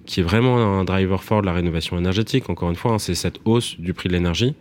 qui 0.06 0.22
est 0.22 0.24
vraiment 0.24 0.80
un 0.80 0.86
driver 0.86 1.22
fort 1.22 1.42
de 1.42 1.48
la 1.48 1.54
rénovation 1.54 1.98
énergétique. 1.98 2.50
Encore 2.50 2.70
une 2.70 2.78
fois, 2.78 2.94
hein, 2.94 3.00
c'est 3.00 3.16
cette 3.16 3.40
hausse 3.44 3.78
du 3.78 3.94
prix 3.94 4.08
de 4.08 4.14
l'énergie 4.14 4.56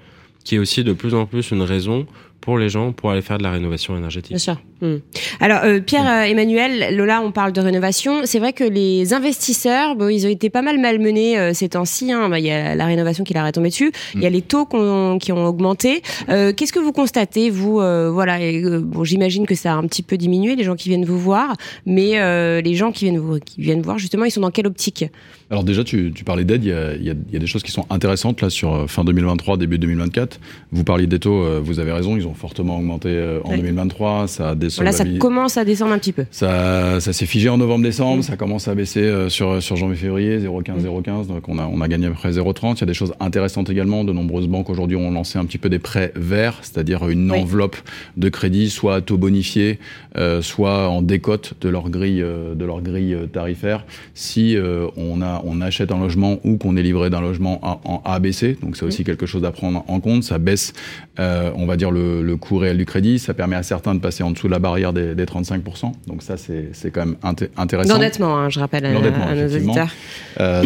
qui 0.47 0.55
est 0.55 0.59
aussi 0.59 0.85
de 0.85 0.93
plus 0.93 1.12
en 1.12 1.26
plus 1.26 1.50
une 1.50 1.62
raison 1.62 2.07
pour 2.40 2.59
les 2.59 2.69
gens 2.69 2.93
pour 2.93 3.11
aller 3.11 3.23
faire 3.23 3.38
de 3.38 3.43
la 3.43 3.50
rénovation 3.50 3.97
énergétique. 3.97 4.31
Bien 4.31 4.38
sûr. 4.38 4.61
Hmm. 4.83 4.97
Alors 5.40 5.61
euh, 5.64 5.81
Pierre 5.81 6.07
euh, 6.07 6.23
Emmanuel, 6.25 6.95
Lola, 6.95 7.23
on 7.23 7.33
parle 7.33 7.52
de 7.52 7.61
rénovation. 7.62 8.23
C'est 8.25 8.38
vrai 8.38 8.52
que 8.52 8.64
les 8.64 9.14
investisseurs, 9.14 9.97
bon, 9.97 10.09
ils 10.09 10.26
ont 10.26 10.28
été 10.31 10.50
pas 10.50 10.61
mal 10.61 10.78
malmenés 10.78 11.38
euh, 11.38 11.55
ces 11.55 11.71
temps-ci. 11.71 12.12
Hein. 12.12 12.28
Bah, 12.28 12.38
il 12.38 12.45
y 12.45 12.50
a 12.50 12.75
la 12.75 12.85
rénovation 12.85 13.25
qui 13.25 13.33
leur 13.33 13.47
est 13.47 13.52
tombée 13.52 13.71
dessus. 13.71 13.90
Il 14.14 14.21
y 14.21 14.26
a 14.26 14.31
hmm. 14.31 14.33
les 14.35 14.43
taux 14.43 14.66
qui 14.66 15.33
ont 15.33 15.47
augmenté. 15.47 16.02
Qu'est-ce 16.28 16.73
que 16.73 16.78
vous 16.78 16.93
constatez, 16.93 17.50
vous 17.50 17.75
Voilà. 17.76 18.38
bon, 18.81 19.05
j'imagine 19.05 19.47
que 19.47 19.55
ça 19.55 19.73
a 19.73 19.76
un 19.76 19.87
petit 19.87 20.02
peu 20.02 20.16
diminué 20.16 20.57
les 20.57 20.64
gens 20.64 20.76
qui 20.76 20.88
viennent 20.88 21.05
vous 21.05 21.19
voir, 21.19 21.55
mais 21.87 22.62
les 22.62 22.75
gens 22.75 22.93
qui 22.93 23.07
viennent 23.07 23.19
vous 23.19 23.38
qui 23.38 23.61
viennent 23.61 23.83
voir 23.83 23.99
justement, 23.99 24.25
ils 24.25 24.31
sont 24.31 24.40
dans 24.40 24.50
quelle 24.50 24.66
optique? 24.66 25.07
Alors 25.50 25.62
déjà, 25.62 25.85
tu, 25.85 26.12
tu 26.14 26.25
parlais 26.25 26.45
d'aide. 26.45 26.64
Il, 26.64 26.71
y 27.02 27.37
a 27.37 27.38
des 27.38 27.47
choses 27.47 27.62
qui 27.62 27.71
sont 27.71 27.87
intéressantes 27.90 28.43
là 28.43 28.50
sur 28.50 28.90
fin 28.90 29.05
2023, 29.05 29.57
début 29.57 29.78
2024. 29.78 30.40
Vous 30.73 30.85
parliez 30.85 31.07
des 31.07 31.19
taux. 31.19 31.61
vous 31.62 31.81
avez 31.81 31.93
raison. 31.93 32.16
Ils 32.16 32.25
ont 32.26 32.35
fortement 32.35 32.76
augmenté 32.78 33.09
euh, 33.09 33.40
en 33.45 33.56
2023. 33.56 34.28
Ça 34.28 34.54
Voilà, 34.76 34.92
ça 34.92 35.04
commence 35.18 35.56
à 35.56 35.64
descendre 35.64 35.92
un 35.92 35.99
petit 35.99 36.12
peu. 36.12 36.25
Ça, 36.30 37.00
ça 37.00 37.12
s'est 37.12 37.26
figé 37.26 37.49
en 37.49 37.59
novembre-décembre. 37.59 38.18
Mm. 38.18 38.23
Ça 38.23 38.37
commence 38.37 38.68
à 38.68 38.75
baisser 38.75 39.00
euh, 39.00 39.28
sur, 39.28 39.62
sur 39.62 39.76
janvier-février, 39.76 40.38
0,15, 40.38 40.83
0,15. 40.83 41.25
Mm. 41.25 41.26
Donc 41.26 41.49
on 41.49 41.59
a, 41.59 41.66
on 41.66 41.80
a 41.80 41.88
gagné 41.88 42.06
à 42.06 42.11
peu 42.11 42.16
près 42.16 42.33
0,30. 42.33 42.76
Il 42.76 42.80
y 42.80 42.83
a 42.85 42.87
des 42.87 42.95
choses 42.95 43.14
intéressantes 43.21 43.71
également. 43.71 44.04
De 44.04 44.12
nombreuses 44.12 44.49
banques 44.49 44.71
aujourd'hui 44.71 44.97
ont 44.97 45.11
lancé 45.11 45.38
un 45.38 45.45
petit 45.45 45.59
peu 45.59 45.68
des 45.68 45.78
prêts 45.78 46.12
verts, 46.14 46.59
c'est-à-dire 46.62 47.09
une 47.09 47.30
enveloppe 47.33 47.76
de 48.16 48.28
crédit, 48.28 48.71
soit 48.71 48.97
à 48.97 49.00
taux 49.00 49.16
bonifié, 49.16 49.78
euh, 50.16 50.42
soit 50.42 50.88
en 50.88 51.02
décote 51.02 51.54
de 51.61 51.68
leur 51.68 51.90
grille, 51.90 52.21
de 52.21 52.64
leur 52.64 52.83
grille 52.83 53.16
tarifaire. 53.33 53.85
Si 54.14 54.56
on, 54.97 55.23
a, 55.23 55.42
on 55.45 55.61
achète 55.61 55.92
un 55.92 55.99
logement 55.99 56.38
ou 56.45 56.56
qu'on 56.56 56.76
est 56.76 56.83
livré 56.83 57.11
d'un 57.11 57.21
logement 57.21 57.61
en, 57.62 58.02
ABC, 58.04 58.56
donc 58.62 58.76
c'est 58.76 58.85
aussi 58.85 59.02
mm. 59.02 59.06
quelque 59.06 59.26
chose 59.26 59.45
à 59.45 59.50
prendre 59.50 59.85
en 59.88 60.00
compte. 60.00 60.25
ça 60.25 60.38
baisse, 60.38 60.73
on 61.18 61.66
va 61.66 61.76
dire, 61.76 61.90
le, 61.90 62.15
coût 62.37 62.58
réel 62.58 62.76
du 62.76 62.85
crédit. 62.85 63.18
Ça 63.18 63.35
permet 63.35 63.56
à 63.56 63.62
certains 63.62 63.94
de 63.94 64.00
passer 64.00 64.23
en 64.23 64.30
dessous 64.30 64.46
de 64.46 64.52
la 64.52 64.58
barrière 64.58 64.92
des, 64.92 65.14
35%. 65.14 65.92
Donc 66.06 66.23
ça, 66.23 66.37
c'est 66.37 66.90
quand 66.90 67.06
même 67.06 67.16
intéressant. 67.56 67.94
L'endettement, 67.94 68.38
hein, 68.38 68.49
je 68.49 68.61
rappelle 68.61 68.87
à, 68.87 68.92
nos 68.92 69.54
auditeurs. 69.54 69.92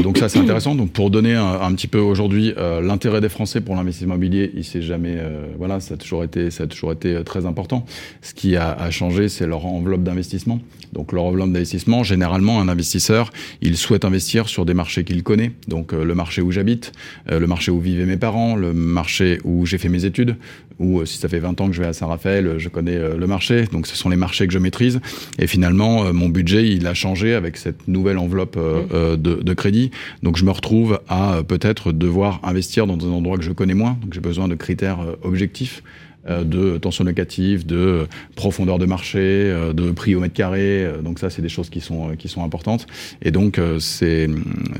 donc 0.03 0.19
ça, 0.19 0.29
c'est 0.29 0.39
intéressant. 0.39 0.75
Donc 0.75 0.91
pour 0.93 1.11
donner 1.11 1.35
un, 1.35 1.73
petit 1.75 1.89
peu 1.89 1.99
aujourd'hui 1.99 2.55
l'intérêt 2.83 3.21
des 3.21 3.29
Français 3.29 3.61
pour 3.61 3.77
l'investissement 3.77 4.15
immobilier, 4.15 4.51
il 4.55 4.65
s'est 4.65 4.83
jamais, 4.83 5.19
voilà, 5.59 5.81
ça 5.81 5.95
a 5.95 5.97
toujours 5.97 6.25
été, 6.25 6.51
ça 6.51 6.65
a 6.65 6.67
toujours 6.67 6.93
été 6.93 7.23
très 7.25 7.47
important. 7.47 7.85
Ce 8.23 8.35
qui 8.35 8.57
a, 8.57 8.73
a 8.73 8.91
changé, 8.91 9.29
c'est 9.29 9.47
leur 9.47 9.67
enveloppe 9.67 10.03
d'investissement. 10.03 10.61
Donc 10.93 11.13
leur 11.13 11.25
enveloppe 11.25 11.53
d'investissement, 11.53 12.03
généralement, 12.03 12.61
un 12.61 12.69
investisseur, 12.69 13.31
il 13.63 13.77
souhaite 13.77 14.05
investir 14.05 14.49
sur 14.49 14.67
des 14.67 14.75
marchés 14.75 15.05
qu'il 15.05 15.23
connaît. 15.23 15.53
Donc 15.69 15.93
le 15.93 16.15
marché 16.15 16.43
où 16.43 16.51
j'habite, 16.51 16.93
le 17.29 17.47
marché 17.47 17.71
où 17.71 17.81
vivaient 17.81 18.07
mes 18.07 18.17
parents, 18.17 18.57
le 18.57 18.73
marché 18.73 19.39
où 19.45 19.67
j'ai 19.67 19.79
fait 19.79 19.89
mes 19.89 20.05
études, 20.05 20.37
ou 20.81 21.07
si 21.07 21.19
ça 21.19 21.29
fait 21.29 21.39
20 21.39 21.61
ans 21.61 21.69
que 21.69 21.73
je 21.73 21.81
vais 21.81 21.87
à 21.87 21.93
Saint-Raphaël, 21.93 22.55
je 22.59 22.69
connais 22.69 22.99
le 22.99 23.27
marché. 23.27 23.67
Donc 23.71 23.87
ce 23.87 23.95
sont 23.97 24.09
les 24.09 24.17
marchés 24.17 24.47
que 24.47 24.53
je 24.53 24.59
maîtrise. 24.59 25.01
Et 25.39 25.47
finalement, 25.47 26.13
mon 26.13 26.29
budget, 26.29 26.69
il 26.69 26.87
a 26.87 26.95
changé 26.95 27.35
avec 27.35 27.57
cette 27.57 27.87
nouvelle 27.87 28.19
enveloppe 28.19 28.59
de, 28.59 29.17
de, 29.17 29.55
crédit. 29.55 29.91
Donc 30.23 30.37
je 30.37 30.45
me 30.45 30.51
retrouve 30.51 31.01
à 31.09 31.43
peut-être 31.47 31.93
devoir 31.93 32.41
investir 32.43 32.87
dans 32.87 32.99
un 33.07 33.13
endroit 33.13 33.37
que 33.37 33.45
je 33.45 33.53
connais 33.53 33.75
moins. 33.75 33.97
Donc 34.03 34.15
j'ai 34.15 34.21
besoin 34.21 34.49
de 34.49 34.55
critères 34.55 34.99
objectifs 35.23 35.83
euh, 36.29 36.45
de 36.45 36.77
tension 36.77 37.03
locative, 37.03 37.65
de 37.65 38.07
profondeur 38.37 38.79
de 38.79 38.85
marché, 38.85 39.19
euh, 39.19 39.73
de 39.73 39.91
prix 39.91 40.15
au 40.15 40.21
mètre 40.21 40.35
carré. 40.35 40.85
Euh, 40.85 41.01
donc 41.01 41.19
ça, 41.19 41.31
c'est 41.31 41.41
des 41.41 41.49
choses 41.49 41.71
qui 41.71 41.81
sont, 41.81 42.15
qui 42.19 42.29
sont 42.29 42.45
importantes. 42.45 42.87
Et 43.23 43.31
donc, 43.31 43.59
c'est 43.79 44.29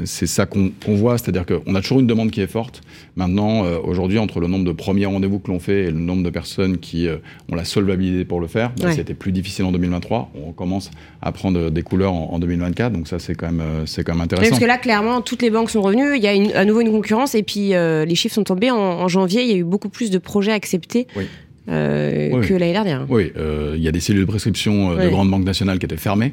ça 0.05 0.45
qu'on 0.45 0.71
voit, 0.87 1.17
c'est-à-dire 1.17 1.47
qu'on 1.47 1.75
a 1.75 1.81
toujours 1.81 2.01
une 2.01 2.07
demande 2.07 2.31
qui 2.31 2.43
est 2.43 2.47
forte. 2.47 2.83
Maintenant, 3.21 3.65
aujourd'hui, 3.85 4.19
entre 4.19 4.41
le 4.41 4.47
nombre 4.47 4.65
de 4.65 4.73
premiers 4.73 5.07
rendez-vous 5.07 5.39
que 5.39 5.51
l'on 5.51 5.61
fait 5.61 5.85
et 5.85 5.91
le 5.91 5.99
nombre 5.99 6.23
de 6.23 6.31
personnes 6.31 6.79
qui 6.79 7.07
ont 7.51 7.55
la 7.55 7.65
solvabilité 7.65 8.25
pour 8.25 8.41
le 8.41 8.47
faire, 8.47 8.73
bah, 8.81 8.93
c'était 8.93 9.15
plus 9.15 9.33
difficile 9.33 9.65
en 9.67 9.73
2023. 9.73 10.33
On 10.47 10.53
commence 10.53 10.91
à 11.21 11.31
prendre 11.31 11.71
des 11.71 11.83
couleurs 11.83 12.13
en, 12.13 12.39
2024. 12.39 12.93
Donc 12.93 13.09
ça, 13.09 13.19
c'est 13.19 13.35
quand, 13.35 13.53
même, 13.53 13.63
quand 13.87 14.13
même 14.13 14.23
intéressant. 14.23 14.51
Parce 14.51 14.61
que 14.61 14.67
là, 14.67 14.79
clairement, 14.79 15.21
toutes 15.21 15.43
les 15.43 15.51
banques 15.51 15.71
sont 15.71 15.83
revenues. 15.83 16.17
Il 16.17 16.23
y 16.23 16.29
a 16.29 16.59
à 16.59 16.65
nouveau 16.65 16.81
une 16.81 16.91
concurrence. 16.91 17.35
Et 17.35 17.43
puis, 17.43 17.71
les 17.71 18.15
chiffres 18.15 18.35
sont 18.35 18.45
tombés 18.45 18.71
en, 18.71 18.77
en, 18.77 19.09
janvier. 19.09 19.43
Il 19.43 19.49
y 19.49 19.53
a 19.53 19.57
eu 19.57 19.65
beaucoup 19.65 19.91
plus 19.91 20.11
de 20.11 20.19
projets 20.19 20.53
acceptés. 20.53 21.07
Oui. 21.17 21.27
Euh, 21.71 22.43
que 22.43 22.55
l'année 22.55 22.73
dernière. 22.73 23.07
Oui, 23.09 23.33
euh, 23.37 23.75
il 23.77 23.83
y 23.83 23.89
a 23.89 23.93
des 23.93 24.01
cellules 24.01 24.23
de 24.23 24.27
prescription 24.27 24.93
euh, 24.93 25.05
de 25.05 25.09
grandes 25.09 25.31
banques 25.31 25.45
nationales 25.45 25.79
qui 25.79 25.87
étaient 25.87 25.97
fermées, 25.97 26.33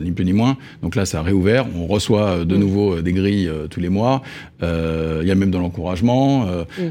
ni 0.00 0.12
plus 0.12 0.24
ni 0.24 0.32
moins. 0.32 0.56
Donc 0.82 0.94
là, 0.94 1.04
ça 1.06 1.20
a 1.20 1.22
réouvert. 1.22 1.66
On 1.76 1.86
reçoit 1.86 2.44
de 2.44 2.56
mm. 2.56 2.58
nouveau 2.58 3.00
des 3.00 3.12
grilles 3.12 3.50
tous 3.70 3.80
les 3.80 3.88
mois. 3.88 4.22
Il 4.62 5.26
y 5.26 5.30
a 5.30 5.34
même 5.34 5.50
de 5.50 5.58
l'encouragement. 5.58 6.46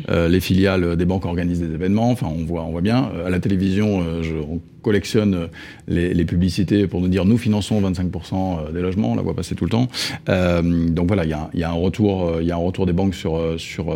les 0.10 0.40
filiales 0.40 0.96
des 0.96 1.06
banques 1.06 1.26
organisent 1.26 1.62
des 1.62 1.74
événements. 1.74 2.12
Enfin, 2.12 2.28
on 2.28 2.46
voit, 2.46 2.64
on 2.64 2.72
voit 2.72 2.82
bien. 2.82 3.10
À 3.26 3.30
la 3.30 3.40
télévision, 3.40 4.04
je, 4.22 4.34
collectionne 4.82 5.36
euh, 5.36 5.48
les, 5.88 6.26
publicités 6.26 6.88
pour 6.88 7.02
nous 7.02 7.08
dire 7.08 7.26
nous 7.26 7.38
finançons 7.38 7.82
25% 7.82 8.60
euh, 8.68 8.72
des 8.72 8.82
logements, 8.82 9.12
on 9.12 9.16
la 9.16 9.22
voit 9.22 9.36
passer 9.36 9.56
tout 9.56 9.66
le 9.66 9.72
temps. 9.72 9.88
Euh, 10.30 10.62
donc 10.90 11.08
voilà, 11.08 11.26
il 11.26 11.30
y, 11.60 11.64
a, 11.64 11.70
un 11.70 11.74
retour, 11.74 12.38
il 12.42 12.48
y 12.48 12.52
a 12.52 12.56
un 12.56 12.60
retour 12.60 12.86
des 12.86 12.94
banques 12.94 13.16
sur 13.16 13.40
sur 13.58 13.96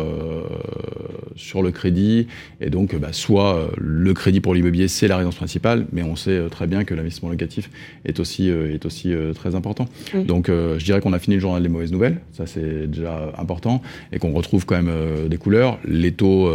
sur 1.36 1.62
le 1.62 1.70
crédit 1.70 2.26
et 2.60 2.70
donc 2.70 2.94
bah, 2.96 3.12
soit 3.12 3.70
le 3.76 4.14
crédit 4.14 4.40
pour 4.40 4.54
l'immobilier 4.54 4.88
c'est 4.88 5.08
la 5.08 5.16
résidence 5.16 5.36
principale, 5.36 5.86
mais 5.92 6.02
on 6.02 6.16
sait 6.16 6.40
très 6.50 6.66
bien 6.66 6.84
que 6.84 6.94
l'investissement 6.94 7.30
locatif 7.30 7.70
est 8.04 8.20
aussi 8.20 8.50
est 8.72 8.86
aussi 8.86 9.12
très 9.34 9.54
important. 9.54 9.86
Donc 10.14 10.48
je 10.48 10.84
dirais 10.84 11.00
qu'on 11.00 11.12
a 11.12 11.18
fini 11.18 11.36
le 11.36 11.40
journal 11.40 11.62
des 11.62 11.68
mauvaises 11.68 11.92
nouvelles, 11.92 12.20
ça 12.32 12.46
c'est 12.46 12.86
déjà 12.86 13.32
important 13.38 13.82
et 14.12 14.18
qu'on 14.18 14.32
retrouve 14.32 14.66
quand 14.66 14.80
même 14.80 15.28
des 15.28 15.36
couleurs. 15.36 15.78
Les 15.84 16.12
taux 16.12 16.50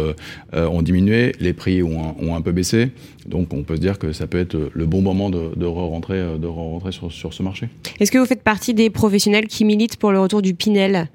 ont 0.52 0.82
diminué, 0.82 1.32
les 1.40 1.52
prix 1.52 1.82
ont 1.82 2.16
ont 2.20 2.34
un 2.34 2.40
peu 2.40 2.52
baissé, 2.52 2.90
donc 3.26 3.52
on 3.52 3.62
peut 3.62 3.76
se 3.76 3.80
dire 3.80 3.98
que 3.98 4.12
ça 4.12 4.26
peut 4.26 4.38
être 4.38 4.70
le 4.72 4.86
bon 4.86 5.02
moment 5.02 5.30
de, 5.30 5.54
de 5.56 5.66
re-rentrer, 5.66 6.22
re 6.22 6.92
sur, 6.92 7.12
sur 7.12 7.34
ce 7.34 7.42
marché. 7.42 7.68
Est-ce 7.98 8.10
que 8.10 8.18
vous 8.18 8.26
faites 8.26 8.42
partie 8.42 8.74
des 8.74 8.90
professionnels 8.90 9.46
qui 9.46 9.64
militent 9.64 9.96
pour 9.96 10.12
le 10.12 10.20
retour 10.20 10.42
du 10.42 10.54
Pinel? 10.54 11.08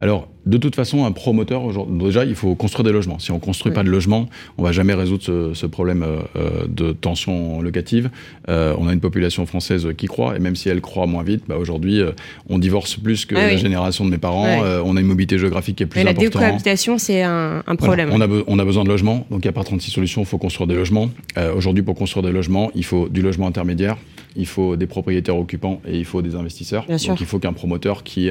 Alors, 0.00 0.29
de 0.46 0.56
toute 0.56 0.74
façon, 0.74 1.04
un 1.04 1.12
promoteur, 1.12 1.62
déjà, 1.86 2.24
il 2.24 2.34
faut 2.34 2.54
construire 2.54 2.84
des 2.84 2.92
logements. 2.92 3.18
Si 3.18 3.30
on 3.30 3.38
construit 3.38 3.72
pas 3.72 3.82
de 3.82 3.90
logements, 3.90 4.28
on 4.56 4.62
va 4.62 4.72
jamais 4.72 4.94
résoudre 4.94 5.52
ce, 5.54 5.66
problème 5.66 6.02
euh, 6.02 6.20
euh, 6.36 6.66
de 6.66 6.92
tension 6.92 7.60
locative. 7.60 8.10
Euh, 8.48 8.74
on 8.78 8.88
a 8.88 8.92
une 8.92 9.00
population 9.00 9.44
française 9.44 9.88
qui 9.96 10.06
croit, 10.06 10.36
et 10.36 10.38
même 10.38 10.56
si 10.56 10.68
elle 10.68 10.80
croit 10.80 11.06
moins 11.06 11.22
vite, 11.22 11.44
bah, 11.46 11.56
aujourd'hui, 11.58 12.00
on 12.48 12.58
divorce 12.58 12.96
plus 12.96 13.26
que 13.26 13.34
ah 13.34 13.48
la 13.48 13.56
génération 13.56 14.04
de 14.04 14.10
mes 14.10 14.18
parents. 14.18 14.62
on 14.84 14.96
a 14.96 15.00
une 15.00 15.06
mobilité 15.06 15.38
géographique 15.38 15.76
qui 15.76 15.82
est 15.82 15.86
plus 15.86 16.00
importante. 16.00 16.22
La 16.22 16.28
décohabitation, 16.28 16.98
c'est 16.98 17.22
un, 17.22 17.62
problème. 17.76 18.10
On, 18.12 18.20
a 18.20 18.28
on, 18.46 18.58
a 18.58 18.64
besoin 18.64 18.84
de 18.84 18.88
logements, 18.88 19.26
donc 19.30 19.44
il 19.44 19.46
n'y 19.46 19.50
a 19.50 19.52
pas 19.52 19.64
36 19.64 19.90
solutions, 19.90 20.22
il 20.22 20.26
faut 20.26 20.38
construire 20.38 20.66
des 20.66 20.74
logements. 20.74 21.10
aujourd'hui, 21.54 21.82
pour 21.82 21.94
construire 21.94 22.24
des 22.24 22.32
logements, 22.32 22.70
il 22.74 22.84
faut 22.84 23.08
du 23.08 23.20
logement 23.20 23.46
intermédiaire, 23.46 23.96
il 24.36 24.46
faut 24.46 24.76
des 24.76 24.86
propriétaires 24.86 25.36
occupants 25.36 25.80
et 25.86 25.98
il 25.98 26.04
faut 26.04 26.22
des 26.22 26.34
investisseurs. 26.34 26.86
donc 26.86 27.20
il 27.20 27.26
faut 27.26 27.38
qu'un 27.38 27.52
promoteur 27.52 28.02
qui 28.02 28.30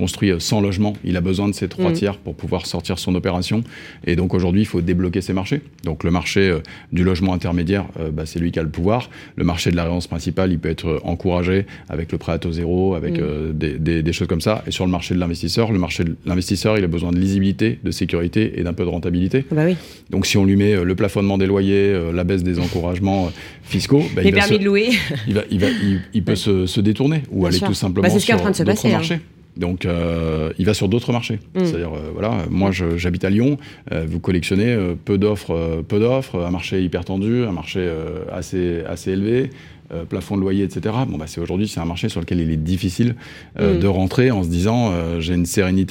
construit 0.00 0.32
100 0.38 0.62
logements, 0.62 0.94
il 1.04 1.16
a 1.16 1.20
besoin 1.20 1.48
de 1.48 1.52
ces 1.52 1.68
trois 1.68 1.90
mm. 1.90 1.94
tiers 1.94 2.16
pour 2.16 2.34
pouvoir 2.34 2.66
sortir 2.66 2.98
son 2.98 3.14
opération. 3.14 3.62
Et 4.06 4.16
donc 4.16 4.32
aujourd'hui, 4.34 4.62
il 4.62 4.66
faut 4.66 4.80
débloquer 4.80 5.20
ces 5.20 5.32
marchés. 5.32 5.60
Donc 5.84 6.04
le 6.04 6.10
marché 6.10 6.40
euh, 6.40 6.60
du 6.92 7.04
logement 7.04 7.34
intermédiaire, 7.34 7.84
euh, 7.98 8.10
bah, 8.10 8.24
c'est 8.24 8.38
lui 8.38 8.50
qui 8.50 8.58
a 8.58 8.62
le 8.62 8.70
pouvoir. 8.70 9.10
Le 9.36 9.44
marché 9.44 9.70
de 9.70 9.76
la 9.76 9.84
résidence 9.84 10.06
principale, 10.06 10.52
il 10.52 10.58
peut 10.58 10.70
être 10.70 11.00
encouragé 11.04 11.66
avec 11.88 12.12
le 12.12 12.18
prêt 12.18 12.32
à 12.32 12.38
taux 12.38 12.52
zéro, 12.52 12.94
avec 12.94 13.18
mm. 13.18 13.22
euh, 13.22 13.52
des, 13.52 14.12
choses 14.12 14.28
comme 14.28 14.40
ça. 14.40 14.64
Et 14.66 14.70
sur 14.70 14.86
le 14.86 14.90
marché 14.90 15.14
de 15.14 15.20
l'investisseur, 15.20 15.70
le 15.70 15.78
marché 15.78 16.04
de 16.04 16.16
l'investisseur, 16.24 16.78
il 16.78 16.84
a 16.84 16.88
besoin 16.88 17.10
de 17.12 17.18
lisibilité, 17.18 17.78
de 17.84 17.90
sécurité 17.90 18.58
et 18.58 18.62
d'un 18.62 18.72
peu 18.72 18.84
de 18.84 18.88
rentabilité. 18.88 19.44
Bah 19.50 19.64
oui. 19.66 19.76
Donc 20.08 20.26
si 20.26 20.38
on 20.38 20.44
lui 20.44 20.56
met 20.56 20.82
le 20.82 20.94
plafonnement 20.94 21.36
des 21.36 21.46
loyers, 21.46 21.94
la 22.12 22.24
baisse 22.24 22.42
des 22.42 22.58
encouragements 22.58 23.30
fiscaux, 23.62 24.02
bah, 24.14 24.22
les 24.22 24.32
permis 24.32 24.58
de 24.58 24.64
louer, 24.64 24.90
il, 25.50 25.60
va, 25.60 25.68
il, 26.12 26.24
peut 26.24 26.36
se, 26.36 26.80
détourner 26.80 27.22
ou 27.30 27.46
aller 27.46 27.60
tout 27.60 27.74
simplement 27.74 28.08
bah, 28.08 28.18
sur 28.18 28.36
d'autres 28.36 28.86
hein. 28.86 28.90
marchés. 28.90 29.20
Donc, 29.56 29.84
euh, 29.84 30.52
il 30.58 30.66
va 30.66 30.74
sur 30.74 30.88
d'autres 30.88 31.12
marchés. 31.12 31.38
Mm. 31.54 31.64
C'est-à-dire, 31.64 31.92
euh, 31.92 32.10
voilà, 32.12 32.44
moi, 32.50 32.70
j'habite 32.70 33.24
à 33.24 33.30
Lyon. 33.30 33.58
Euh, 33.92 34.06
vous 34.08 34.20
collectionnez 34.20 34.76
peu 35.04 35.18
d'offres, 35.18 35.82
peu 35.86 35.98
d'offres, 35.98 36.40
un 36.40 36.50
marché 36.50 36.82
hyper 36.82 37.04
tendu, 37.04 37.44
un 37.44 37.52
marché 37.52 37.88
assez 38.32 38.82
assez 38.86 39.12
élevé. 39.12 39.50
Euh, 39.92 40.04
plafond 40.04 40.36
de 40.36 40.40
loyer, 40.40 40.62
etc. 40.62 40.94
Bon, 41.08 41.18
bah, 41.18 41.24
c'est 41.26 41.40
aujourd'hui, 41.40 41.66
c'est 41.66 41.80
un 41.80 41.84
marché 41.84 42.08
sur 42.08 42.20
lequel 42.20 42.38
il 42.38 42.52
est 42.52 42.56
difficile 42.56 43.16
euh, 43.58 43.74
mm. 43.74 43.80
de 43.80 43.86
rentrer 43.88 44.30
en 44.30 44.44
se 44.44 44.48
disant 44.48 44.92
euh, 44.92 45.18
j'ai 45.18 45.34
une 45.34 45.46
sérénité 45.46 45.90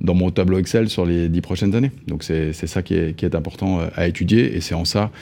dans 0.00 0.14
mon 0.14 0.32
tableau 0.32 0.58
Excel 0.58 0.88
sur 0.88 1.06
les 1.06 1.28
dix 1.28 1.40
prochaines 1.40 1.76
années. 1.76 1.92
Donc 2.08 2.24
c'est 2.24 2.52
ça 2.52 2.82
qui 2.82 2.94
est, 2.94 3.14
qui 3.16 3.24
est, 3.24 3.36
important 3.36 3.80
à 3.94 4.08
étudier 4.08 4.56
et 4.56 4.60
c'est 4.60 4.74
en 4.74 4.84
ça 4.84 5.12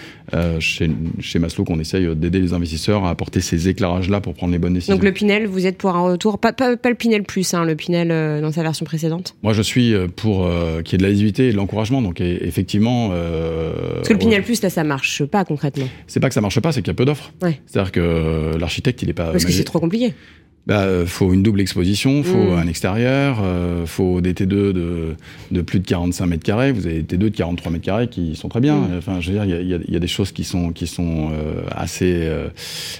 chez, 0.61 0.91
chez 1.21 1.39
Maslow 1.39 1.65
qu'on 1.65 1.79
essaye 1.79 2.17
d'aider 2.17 2.41
les 2.41 2.55
investisseurs 2.55 3.05
à 3.05 3.11
apporter 3.11 3.41
ces 3.41 3.69
éclairages-là 3.69 4.23
pour 4.23 4.33
prendre 4.33 4.53
les 4.53 4.59
bonnes 4.59 4.73
décisions. 4.73 4.95
Donc 4.95 5.05
le 5.05 5.13
Pinel, 5.13 5.47
vous 5.47 5.67
êtes 5.67 5.77
pour 5.77 5.95
un 5.95 6.01
retour, 6.01 6.39
pas, 6.39 6.55
pas, 6.55 6.71
le 6.71 6.95
Pinel 6.95 7.23
plus, 7.25 7.53
hein, 7.53 7.65
le 7.65 7.77
Pinel 7.77 8.09
dans 8.41 8.53
sa 8.53 8.63
version 8.63 8.87
précédente 8.87 9.37
Moi 9.43 9.53
je 9.53 9.61
suis 9.61 9.95
pour 10.17 10.49
qu'il 10.85 10.93
y 10.93 10.95
ait 10.95 10.99
de 10.99 11.03
la 11.03 11.11
lisibilité 11.11 11.49
et 11.49 11.53
de 11.53 11.57
l'encouragement. 11.57 12.01
Donc 12.01 12.23
effectivement. 12.23 13.11
Parce 13.11 14.09
que 14.09 14.15
le 14.15 14.19
Pinel 14.19 14.43
plus, 14.43 14.63
là, 14.63 14.71
ça 14.71 14.85
marche 14.85 15.25
pas 15.25 15.45
concrètement. 15.45 15.87
C'est 16.07 16.21
pas 16.21 16.29
que 16.29 16.35
ça 16.35 16.41
marche 16.41 16.61
pas, 16.61 16.73
c'est 16.73 16.81
qu'il 16.81 16.89
y 16.89 16.93
a 16.93 16.95
peu 16.95 17.05
d'offres. 17.05 17.33
Ouais. 17.43 17.61
C'est-à-dire 17.67 17.93
euh, 17.99 18.59
l'architecte, 18.59 19.03
il 19.03 19.11
est 19.11 19.15
pas. 19.15 19.31
Parce 19.33 19.45
que 19.45 19.53
c'est 19.53 19.65
trop 19.65 19.81
compliqué. 19.81 20.15
Bah, 20.67 20.83
euh, 20.83 21.07
faut 21.07 21.33
une 21.33 21.43
double 21.43 21.63
exposition, 21.63 22.23
faut 22.23 22.51
mm. 22.51 22.59
un 22.59 22.67
extérieur, 22.67 23.39
euh, 23.43 23.87
faut 23.87 24.21
des 24.21 24.35
T2 24.35 24.47
de, 24.47 25.17
de, 25.51 25.63
plus 25.63 25.81
de 25.81 25.87
45 25.87 26.27
mètres 26.27 26.45
carrés. 26.45 26.73
Vous 26.73 26.87
avez 26.87 27.03
des 27.03 27.17
T2 27.17 27.21
de 27.21 27.29
43 27.31 27.73
mètres 27.73 27.85
carrés 27.85 28.09
qui 28.09 28.37
sont 28.37 28.51
très 28.51 28.61
bien. 28.61 28.77
Mm. 28.77 28.99
Enfin, 28.99 29.21
je 29.21 29.31
veux 29.31 29.35
dire, 29.35 29.45
il 29.45 29.67
y 29.67 29.75
a, 29.75 29.79
y 29.79 29.97
a, 29.97 29.99
des 29.99 30.07
choses 30.07 30.31
qui 30.31 30.45
sont 30.45 30.73
qui 30.73 30.87
sont 30.87 31.31
assez 31.71 32.29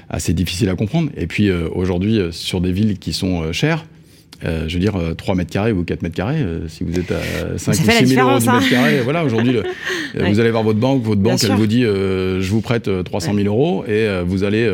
assez 0.09 0.33
difficiles 0.33 0.71
à 0.71 0.77
comprendre. 0.77 1.11
Et 1.17 1.27
puis 1.27 1.51
aujourd'hui, 1.51 2.21
sur 2.31 2.63
des 2.63 2.73
villes 2.73 2.99
qui 2.99 3.13
sont 3.13 3.53
chères, 3.53 3.85
euh, 4.45 4.69
je 4.69 4.75
veux 4.75 4.81
dire, 4.81 4.95
3 5.17 5.35
euh, 5.35 5.37
mètres 5.37 5.51
carrés 5.51 5.73
ou 5.73 5.83
4 5.83 6.03
mètres 6.03 6.15
carrés, 6.15 6.37
euh, 6.37 6.69
si 6.69 6.85
vous 6.85 6.99
êtes 6.99 7.11
à 7.11 7.59
5 7.59 7.73
ou 7.73 7.91
6 7.91 8.07
000 8.07 8.29
euros 8.29 8.39
du 8.39 8.49
hein. 8.49 8.53
mètre 8.55 8.71
carré, 8.71 9.01
voilà, 9.03 9.25
aujourd'hui, 9.25 9.57
vous 10.15 10.41
allez 10.41 10.51
voir 10.51 10.63
votre 10.63 10.79
banque, 10.79 11.03
votre 11.03 11.21
banque, 11.21 11.43
elle 11.43 11.57
vous 11.57 11.67
dit, 11.67 11.83
je 11.83 12.51
vous 12.51 12.61
prête 12.61 12.89
300 13.05 13.35
000 13.35 13.47
euros, 13.47 13.85
et 13.87 14.07
vous 14.25 14.45
allez 14.45 14.71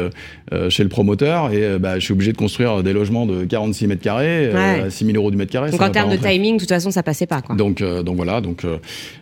chez 0.68 0.83
le 0.83 0.88
promoteur, 0.88 1.53
et 1.53 1.79
bah, 1.79 1.98
je 1.98 2.05
suis 2.05 2.12
obligé 2.12 2.33
de 2.33 2.37
construire 2.37 2.83
des 2.83 2.92
logements 2.92 3.27
de 3.27 3.44
46 3.44 3.87
mètres 3.87 4.03
carrés, 4.03 4.50
à 4.53 4.90
6 4.90 5.07
000 5.07 5.16
euros 5.16 5.31
du 5.31 5.37
mètre 5.37 5.53
carré. 5.53 5.70
Donc 5.70 5.81
en 5.81 5.90
termes 5.90 6.11
de 6.11 6.16
timing, 6.16 6.57
de 6.57 6.61
toute 6.61 6.68
façon, 6.68 6.90
ça 6.90 7.03
passait 7.03 7.27
pas. 7.27 7.40
Quoi. 7.40 7.57
Donc, 7.57 7.83
donc 7.83 8.16
voilà, 8.16 8.40
donc 8.40 8.66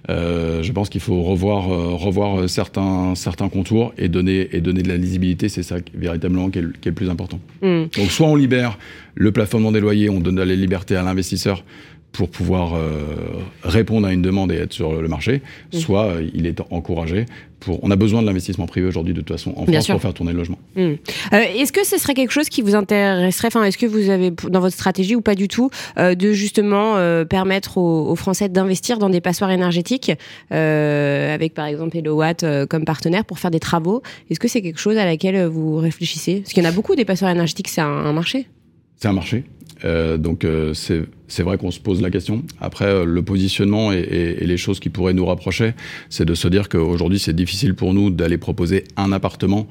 je 0.08 0.72
pense 0.72 0.88
qu'il 0.88 1.00
faut 1.00 1.22
revoir, 1.22 1.66
revoir 1.66 2.48
certains, 2.48 3.14
certains 3.14 3.48
contours 3.48 3.92
et 3.96 4.08
donner, 4.08 4.48
et 4.52 4.60
donner 4.60 4.82
de 4.82 4.88
la 4.88 4.96
lisibilité, 4.96 5.48
c'est 5.48 5.62
ça 5.62 5.76
véritablement 5.94 6.50
qui 6.50 6.58
est, 6.58 6.62
le, 6.62 6.72
qui 6.72 6.88
est 6.88 6.90
le 6.90 6.96
plus 6.96 7.10
important. 7.10 7.38
Hmm. 7.60 7.84
Donc 7.96 8.10
soit 8.10 8.26
on 8.26 8.36
libère 8.36 8.78
le 9.14 9.32
plafonnement 9.32 9.72
des 9.72 9.80
loyers, 9.80 10.10
on 10.10 10.20
donne 10.20 10.42
la 10.42 10.44
liberté 10.44 10.96
à 10.96 11.02
l'investisseur 11.02 11.64
pour 12.12 12.28
pouvoir 12.28 12.78
répondre 13.62 14.06
à 14.06 14.12
une 14.12 14.20
demande 14.20 14.52
et 14.52 14.56
être 14.56 14.72
sur 14.74 15.00
le 15.00 15.08
marché, 15.08 15.40
mmh. 15.72 15.78
soit 15.78 16.12
il 16.34 16.46
est 16.46 16.60
encouragé 16.70 17.24
on 17.68 17.90
a 17.90 17.96
besoin 17.96 18.22
de 18.22 18.26
l'investissement 18.26 18.66
privé 18.66 18.86
aujourd'hui 18.86 19.14
de 19.14 19.20
toute 19.20 19.30
façon 19.30 19.52
en 19.56 19.66
France 19.66 19.86
pour 19.86 20.00
faire 20.00 20.14
tourner 20.14 20.32
le 20.32 20.38
logement. 20.38 20.58
Hmm. 20.76 20.94
Euh, 21.32 21.40
est-ce 21.56 21.72
que 21.72 21.84
ce 21.84 21.98
serait 21.98 22.14
quelque 22.14 22.30
chose 22.30 22.48
qui 22.48 22.62
vous 22.62 22.74
intéresserait 22.74 23.48
Enfin, 23.48 23.64
est-ce 23.64 23.78
que 23.78 23.86
vous 23.86 24.10
avez 24.10 24.30
dans 24.30 24.60
votre 24.60 24.74
stratégie 24.74 25.14
ou 25.14 25.20
pas 25.20 25.34
du 25.34 25.48
tout 25.48 25.70
euh, 25.98 26.14
de 26.14 26.32
justement 26.32 26.96
euh, 26.96 27.24
permettre 27.24 27.78
aux, 27.78 28.16
Français 28.16 28.48
d'investir 28.48 28.98
dans 28.98 29.10
des 29.10 29.20
passoires 29.20 29.50
énergétiques 29.50 30.12
avec 30.50 31.54
par 31.54 31.66
exemple 31.66 31.96
Elowatt 31.96 32.44
comme 32.68 32.84
partenaire 32.84 33.24
pour 33.24 33.38
faire 33.38 33.50
des 33.50 33.58
travaux? 33.58 34.02
Est-ce 34.30 34.38
que 34.38 34.48
c'est 34.48 34.62
quelque 34.62 34.78
chose 34.78 34.96
à 34.96 35.04
laquelle 35.04 35.46
vous 35.46 35.76
réfléchissez? 35.76 36.40
Parce 36.40 36.52
qu'il 36.52 36.62
y 36.62 36.66
en 36.66 36.68
a 36.68 36.72
beaucoup 36.72 36.94
des 36.94 37.04
passoires 37.04 37.30
énergétiques, 37.30 37.68
c'est 37.68 37.80
un 37.80 38.12
marché. 38.12 38.46
C'est 39.02 39.08
un 39.08 39.14
marché. 39.14 39.42
Euh, 39.84 40.16
donc 40.16 40.44
euh, 40.44 40.74
c'est 40.74 41.42
vrai 41.42 41.58
qu'on 41.58 41.72
se 41.72 41.80
pose 41.80 42.00
la 42.00 42.08
question. 42.08 42.44
Après, 42.60 42.84
euh, 42.84 43.04
le 43.04 43.20
positionnement 43.24 43.92
et, 43.92 43.98
et, 43.98 44.46
les 44.46 44.56
choses 44.56 44.78
qui 44.78 44.90
pourraient 44.90 45.12
nous 45.12 45.26
rapprocher, 45.26 45.72
c'est 46.08 46.24
de 46.24 46.34
se 46.34 46.46
dire 46.46 46.68
qu'aujourd'hui, 46.68 47.18
c'est 47.18 47.32
difficile 47.32 47.74
pour 47.74 47.94
nous 47.94 48.10
d'aller 48.10 48.38
proposer 48.38 48.84
un 48.96 49.10
appartement 49.10 49.66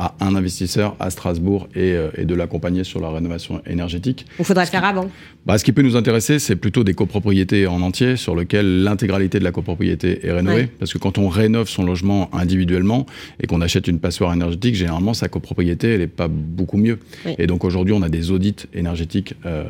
à 0.00 0.14
un 0.20 0.34
investisseur 0.34 0.96
à 0.98 1.10
Strasbourg 1.10 1.68
et, 1.74 1.92
euh, 1.92 2.08
et 2.16 2.24
de 2.24 2.34
l'accompagner 2.34 2.84
sur 2.84 3.00
la 3.00 3.10
rénovation 3.10 3.60
énergétique. 3.66 4.24
Il 4.38 4.44
faudrait 4.46 4.64
le 4.64 4.70
faire 4.70 4.84
avant. 4.84 5.08
Bah, 5.46 5.58
ce 5.58 5.64
qui 5.64 5.72
peut 5.72 5.82
nous 5.82 5.96
intéresser, 5.96 6.38
c'est 6.38 6.56
plutôt 6.56 6.84
des 6.84 6.94
copropriétés 6.94 7.66
en 7.66 7.82
entier 7.82 8.16
sur 8.16 8.34
lesquelles 8.34 8.82
l'intégralité 8.82 9.38
de 9.38 9.44
la 9.44 9.52
copropriété 9.52 10.26
est 10.26 10.32
rénovée. 10.32 10.68
Parce 10.78 10.92
que 10.92 10.98
quand 10.98 11.18
on 11.18 11.28
rénove 11.28 11.68
son 11.68 11.84
logement 11.84 12.30
individuellement 12.34 13.04
et 13.42 13.46
qu'on 13.46 13.60
achète 13.60 13.88
une 13.88 13.98
passoire 13.98 14.32
énergétique, 14.32 14.74
généralement 14.74 15.12
sa 15.12 15.28
copropriété, 15.28 15.94
elle 15.94 16.00
n'est 16.00 16.06
pas 16.06 16.28
beaucoup 16.28 16.78
mieux. 16.78 16.98
Et 17.38 17.46
donc 17.46 17.64
aujourd'hui, 17.64 17.92
on 17.92 18.02
a 18.02 18.08
des 18.08 18.30
audits 18.30 18.56
énergétiques 18.72 19.34
euh, 19.44 19.64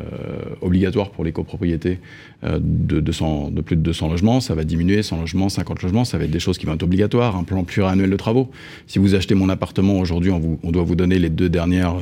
obligatoires 0.60 1.10
pour 1.10 1.24
les 1.24 1.32
copropriétés 1.32 1.98
euh, 2.44 2.58
de, 2.60 3.00
200, 3.00 3.50
de 3.50 3.60
plus 3.60 3.76
de 3.76 3.82
200 3.82 4.08
logements. 4.08 4.40
Ça 4.40 4.54
va 4.54 4.64
diminuer 4.64 5.02
100 5.02 5.18
logements, 5.18 5.48
50 5.48 5.82
logements. 5.82 6.04
Ça 6.04 6.18
va 6.18 6.24
être 6.24 6.30
des 6.30 6.40
choses 6.40 6.58
qui 6.58 6.66
vont 6.66 6.74
être 6.74 6.82
obligatoires. 6.82 7.36
Un 7.36 7.44
plan 7.44 7.64
pluriannuel 7.64 8.10
de 8.10 8.16
travaux. 8.16 8.50
Si 8.86 8.98
vous 8.98 9.14
achetez 9.14 9.34
mon 9.34 9.48
appartement 9.48 9.98
aujourd'hui, 9.98 10.19
Aujourd'hui, 10.20 10.58
on, 10.62 10.70
doit 10.70 10.82
vous 10.82 10.96
donner 10.96 11.18
les 11.18 11.30
deux 11.30 11.48
dernières 11.48 11.94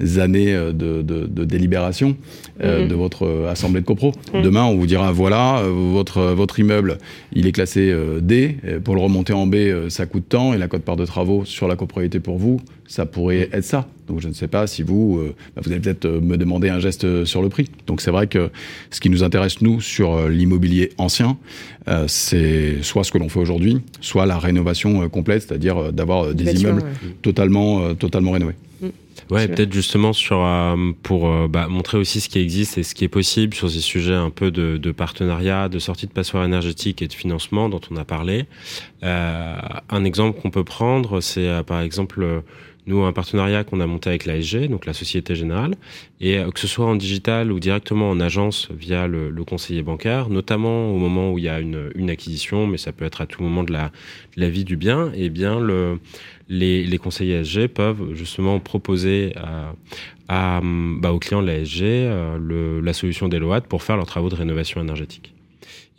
euh, 0.00 0.20
années 0.20 0.54
euh, 0.54 0.72
de, 0.72 1.44
délibération 1.44 2.16
euh, 2.62 2.82
mhm. 2.82 2.88
de 2.88 2.94
votre 2.94 3.48
assemblée 3.50 3.80
de 3.80 3.86
copro. 3.86 4.12
Mhm. 4.32 4.42
Demain, 4.42 4.62
on 4.64 4.76
vous 4.76 4.86
dira 4.86 5.10
voilà, 5.10 5.62
votre, 5.64 6.22
votre 6.34 6.60
immeuble, 6.60 6.98
il 7.32 7.46
est 7.46 7.52
classé 7.52 7.92
D. 8.22 8.56
Pour 8.84 8.94
le 8.94 9.00
remonter 9.00 9.32
en 9.32 9.46
B, 9.46 9.56
ça 9.88 10.06
coûte 10.06 10.24
tant. 10.28 10.54
Et 10.54 10.58
la 10.58 10.68
cote-part 10.68 10.96
de 10.96 11.04
travaux 11.04 11.44
sur 11.44 11.66
la 11.66 11.74
copropriété 11.74 12.20
pour 12.20 12.38
vous, 12.38 12.60
ça 12.86 13.06
pourrait 13.06 13.48
être 13.52 13.64
ça. 13.64 13.88
Donc 14.06 14.20
je 14.20 14.28
ne 14.28 14.34
sais 14.34 14.48
pas 14.48 14.66
si 14.66 14.82
vous, 14.82 15.22
bah, 15.56 15.62
vous 15.64 15.72
allez 15.72 15.80
peut-être 15.80 16.06
me 16.06 16.36
demander 16.36 16.68
un 16.68 16.78
geste 16.78 17.24
sur 17.24 17.40
le 17.40 17.48
prix. 17.48 17.70
Donc 17.86 18.02
c'est 18.02 18.10
vrai 18.10 18.26
que 18.26 18.50
ce 18.90 19.00
qui 19.00 19.08
nous 19.08 19.24
intéresse, 19.24 19.62
nous, 19.62 19.80
sur 19.80 20.28
l'immobilier 20.28 20.92
ancien, 20.98 21.38
c'est 22.06 22.82
soit 22.82 23.04
ce 23.04 23.10
que 23.12 23.16
l'on 23.16 23.30
fait 23.30 23.40
aujourd'hui, 23.40 23.80
soit 24.02 24.26
la 24.26 24.38
rénovation 24.38 25.08
complète, 25.08 25.44
c'est-à-dire 25.48 25.90
d'avoir 25.92 26.34
des 26.34 26.60
immeubles 26.60 26.82
totalement 27.22 27.64
euh, 27.64 27.94
totalement, 27.94 28.32
rénové. 28.32 28.54
Mm. 28.80 28.88
Ouais, 29.30 29.48
peut-être 29.48 29.72
justement 29.72 30.12
sur 30.12 30.44
euh, 30.44 30.76
pour 31.02 31.28
euh, 31.28 31.48
bah, 31.48 31.68
montrer 31.68 31.96
aussi 31.96 32.20
ce 32.20 32.28
qui 32.28 32.38
existe 32.38 32.76
et 32.76 32.82
ce 32.82 32.94
qui 32.94 33.04
est 33.04 33.08
possible 33.08 33.54
sur 33.54 33.70
ces 33.70 33.80
sujets 33.80 34.14
un 34.14 34.30
peu 34.30 34.50
de, 34.50 34.76
de 34.76 34.92
partenariat, 34.92 35.68
de 35.68 35.78
sortie 35.78 36.06
de 36.06 36.12
passoire 36.12 36.44
énergétique 36.44 37.00
et 37.00 37.08
de 37.08 37.12
financement 37.12 37.68
dont 37.68 37.80
on 37.90 37.96
a 37.96 38.04
parlé. 38.04 38.44
un 39.02 40.04
exemple 40.04 40.40
qu'on 40.40 40.50
peut 40.50 40.64
prendre, 40.64 41.20
c'est 41.20 41.62
par 41.66 41.80
exemple 41.80 42.42
nous, 42.86 43.02
un 43.02 43.12
partenariat 43.12 43.64
qu'on 43.64 43.80
a 43.80 43.86
monté 43.86 44.10
avec 44.10 44.26
l'ASG, 44.26 44.68
donc 44.68 44.86
la 44.86 44.92
Société 44.92 45.34
Générale, 45.34 45.74
et 46.20 46.40
que 46.52 46.60
ce 46.60 46.66
soit 46.66 46.86
en 46.86 46.96
digital 46.96 47.50
ou 47.50 47.60
directement 47.60 48.10
en 48.10 48.20
agence 48.20 48.68
via 48.70 49.06
le, 49.06 49.30
le, 49.30 49.44
conseiller 49.44 49.82
bancaire, 49.82 50.28
notamment 50.28 50.90
au 50.90 50.98
moment 50.98 51.32
où 51.32 51.38
il 51.38 51.44
y 51.44 51.48
a 51.48 51.60
une, 51.60 52.10
acquisition, 52.10 52.66
mais 52.66 52.76
ça 52.76 52.92
peut 52.92 53.04
être 53.04 53.20
à 53.20 53.26
tout 53.26 53.42
moment 53.42 53.64
de 53.64 53.72
la, 53.72 53.90
vie 54.48 54.64
du 54.64 54.76
bien, 54.76 55.12
et 55.14 55.24
eh 55.24 55.30
bien 55.30 55.60
le, 55.60 55.98
les, 56.48 56.98
conseillers 56.98 57.38
ASG 57.38 57.68
peuvent 57.68 58.14
justement 58.14 58.60
proposer 58.60 59.32
à, 59.36 59.74
à 60.28 60.60
bah, 60.62 61.12
aux 61.12 61.18
clients 61.18 61.42
de 61.42 61.46
l'ASG 61.46 61.82
euh, 61.82 62.80
la 62.82 62.92
solution 62.92 63.28
d'Eloat 63.28 63.62
pour 63.62 63.82
faire 63.82 63.96
leurs 63.96 64.06
travaux 64.06 64.28
de 64.28 64.34
rénovation 64.34 64.80
énergétique. 64.80 65.33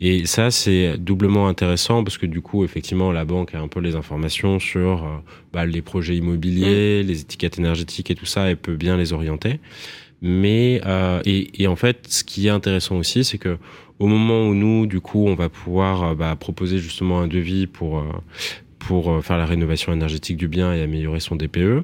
Et 0.00 0.26
ça, 0.26 0.50
c'est 0.50 0.98
doublement 0.98 1.48
intéressant 1.48 2.04
parce 2.04 2.18
que 2.18 2.26
du 2.26 2.42
coup, 2.42 2.64
effectivement, 2.64 3.12
la 3.12 3.24
banque 3.24 3.54
a 3.54 3.60
un 3.60 3.68
peu 3.68 3.80
les 3.80 3.94
informations 3.94 4.58
sur 4.58 5.04
euh, 5.04 5.08
bah, 5.52 5.64
les 5.64 5.80
projets 5.80 6.16
immobiliers, 6.16 7.02
mm. 7.02 7.06
les 7.06 7.20
étiquettes 7.22 7.58
énergétiques 7.58 8.10
et 8.10 8.14
tout 8.14 8.26
ça, 8.26 8.50
et 8.50 8.56
peut 8.56 8.76
bien 8.76 8.96
les 8.96 9.12
orienter. 9.12 9.58
Mais 10.20 10.80
euh, 10.84 11.20
et, 11.24 11.62
et, 11.62 11.66
en 11.66 11.76
fait, 11.76 12.06
ce 12.08 12.24
qui 12.24 12.46
est 12.46 12.50
intéressant 12.50 12.96
aussi, 12.96 13.24
c'est 13.24 13.38
que 13.38 13.58
au 13.98 14.06
moment 14.06 14.46
où 14.46 14.54
nous, 14.54 14.86
du 14.86 15.00
coup, 15.00 15.26
on 15.26 15.34
va 15.34 15.48
pouvoir 15.48 16.14
bah, 16.14 16.36
proposer 16.36 16.78
justement 16.78 17.20
un 17.20 17.28
devis 17.28 17.66
pour 17.66 18.02
pour 18.86 19.10
euh, 19.10 19.20
faire 19.20 19.36
la 19.36 19.46
rénovation 19.46 19.92
énergétique 19.92 20.36
du 20.36 20.48
bien 20.48 20.72
et 20.72 20.82
améliorer 20.82 21.20
son 21.20 21.36
DPE. 21.36 21.58
Euh, 21.58 21.82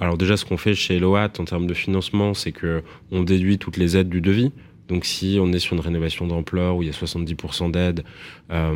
alors 0.00 0.16
déjà, 0.16 0.36
ce 0.36 0.44
qu'on 0.44 0.56
fait 0.56 0.74
chez 0.74 0.96
Eloat 0.96 1.32
en 1.38 1.44
termes 1.44 1.66
de 1.66 1.74
financement, 1.74 2.34
c'est 2.34 2.52
que 2.52 2.82
on 3.10 3.22
déduit 3.22 3.58
toutes 3.58 3.76
les 3.76 3.96
aides 3.96 4.08
du 4.08 4.20
devis. 4.20 4.52
Donc 4.90 5.04
si 5.04 5.38
on 5.40 5.52
est 5.52 5.60
sur 5.60 5.74
une 5.74 5.80
rénovation 5.80 6.26
d'ampleur 6.26 6.76
où 6.76 6.82
il 6.82 6.86
y 6.86 6.90
a 6.90 6.92
70% 6.92 7.70
d'aide, 7.70 8.02
euh, 8.50 8.74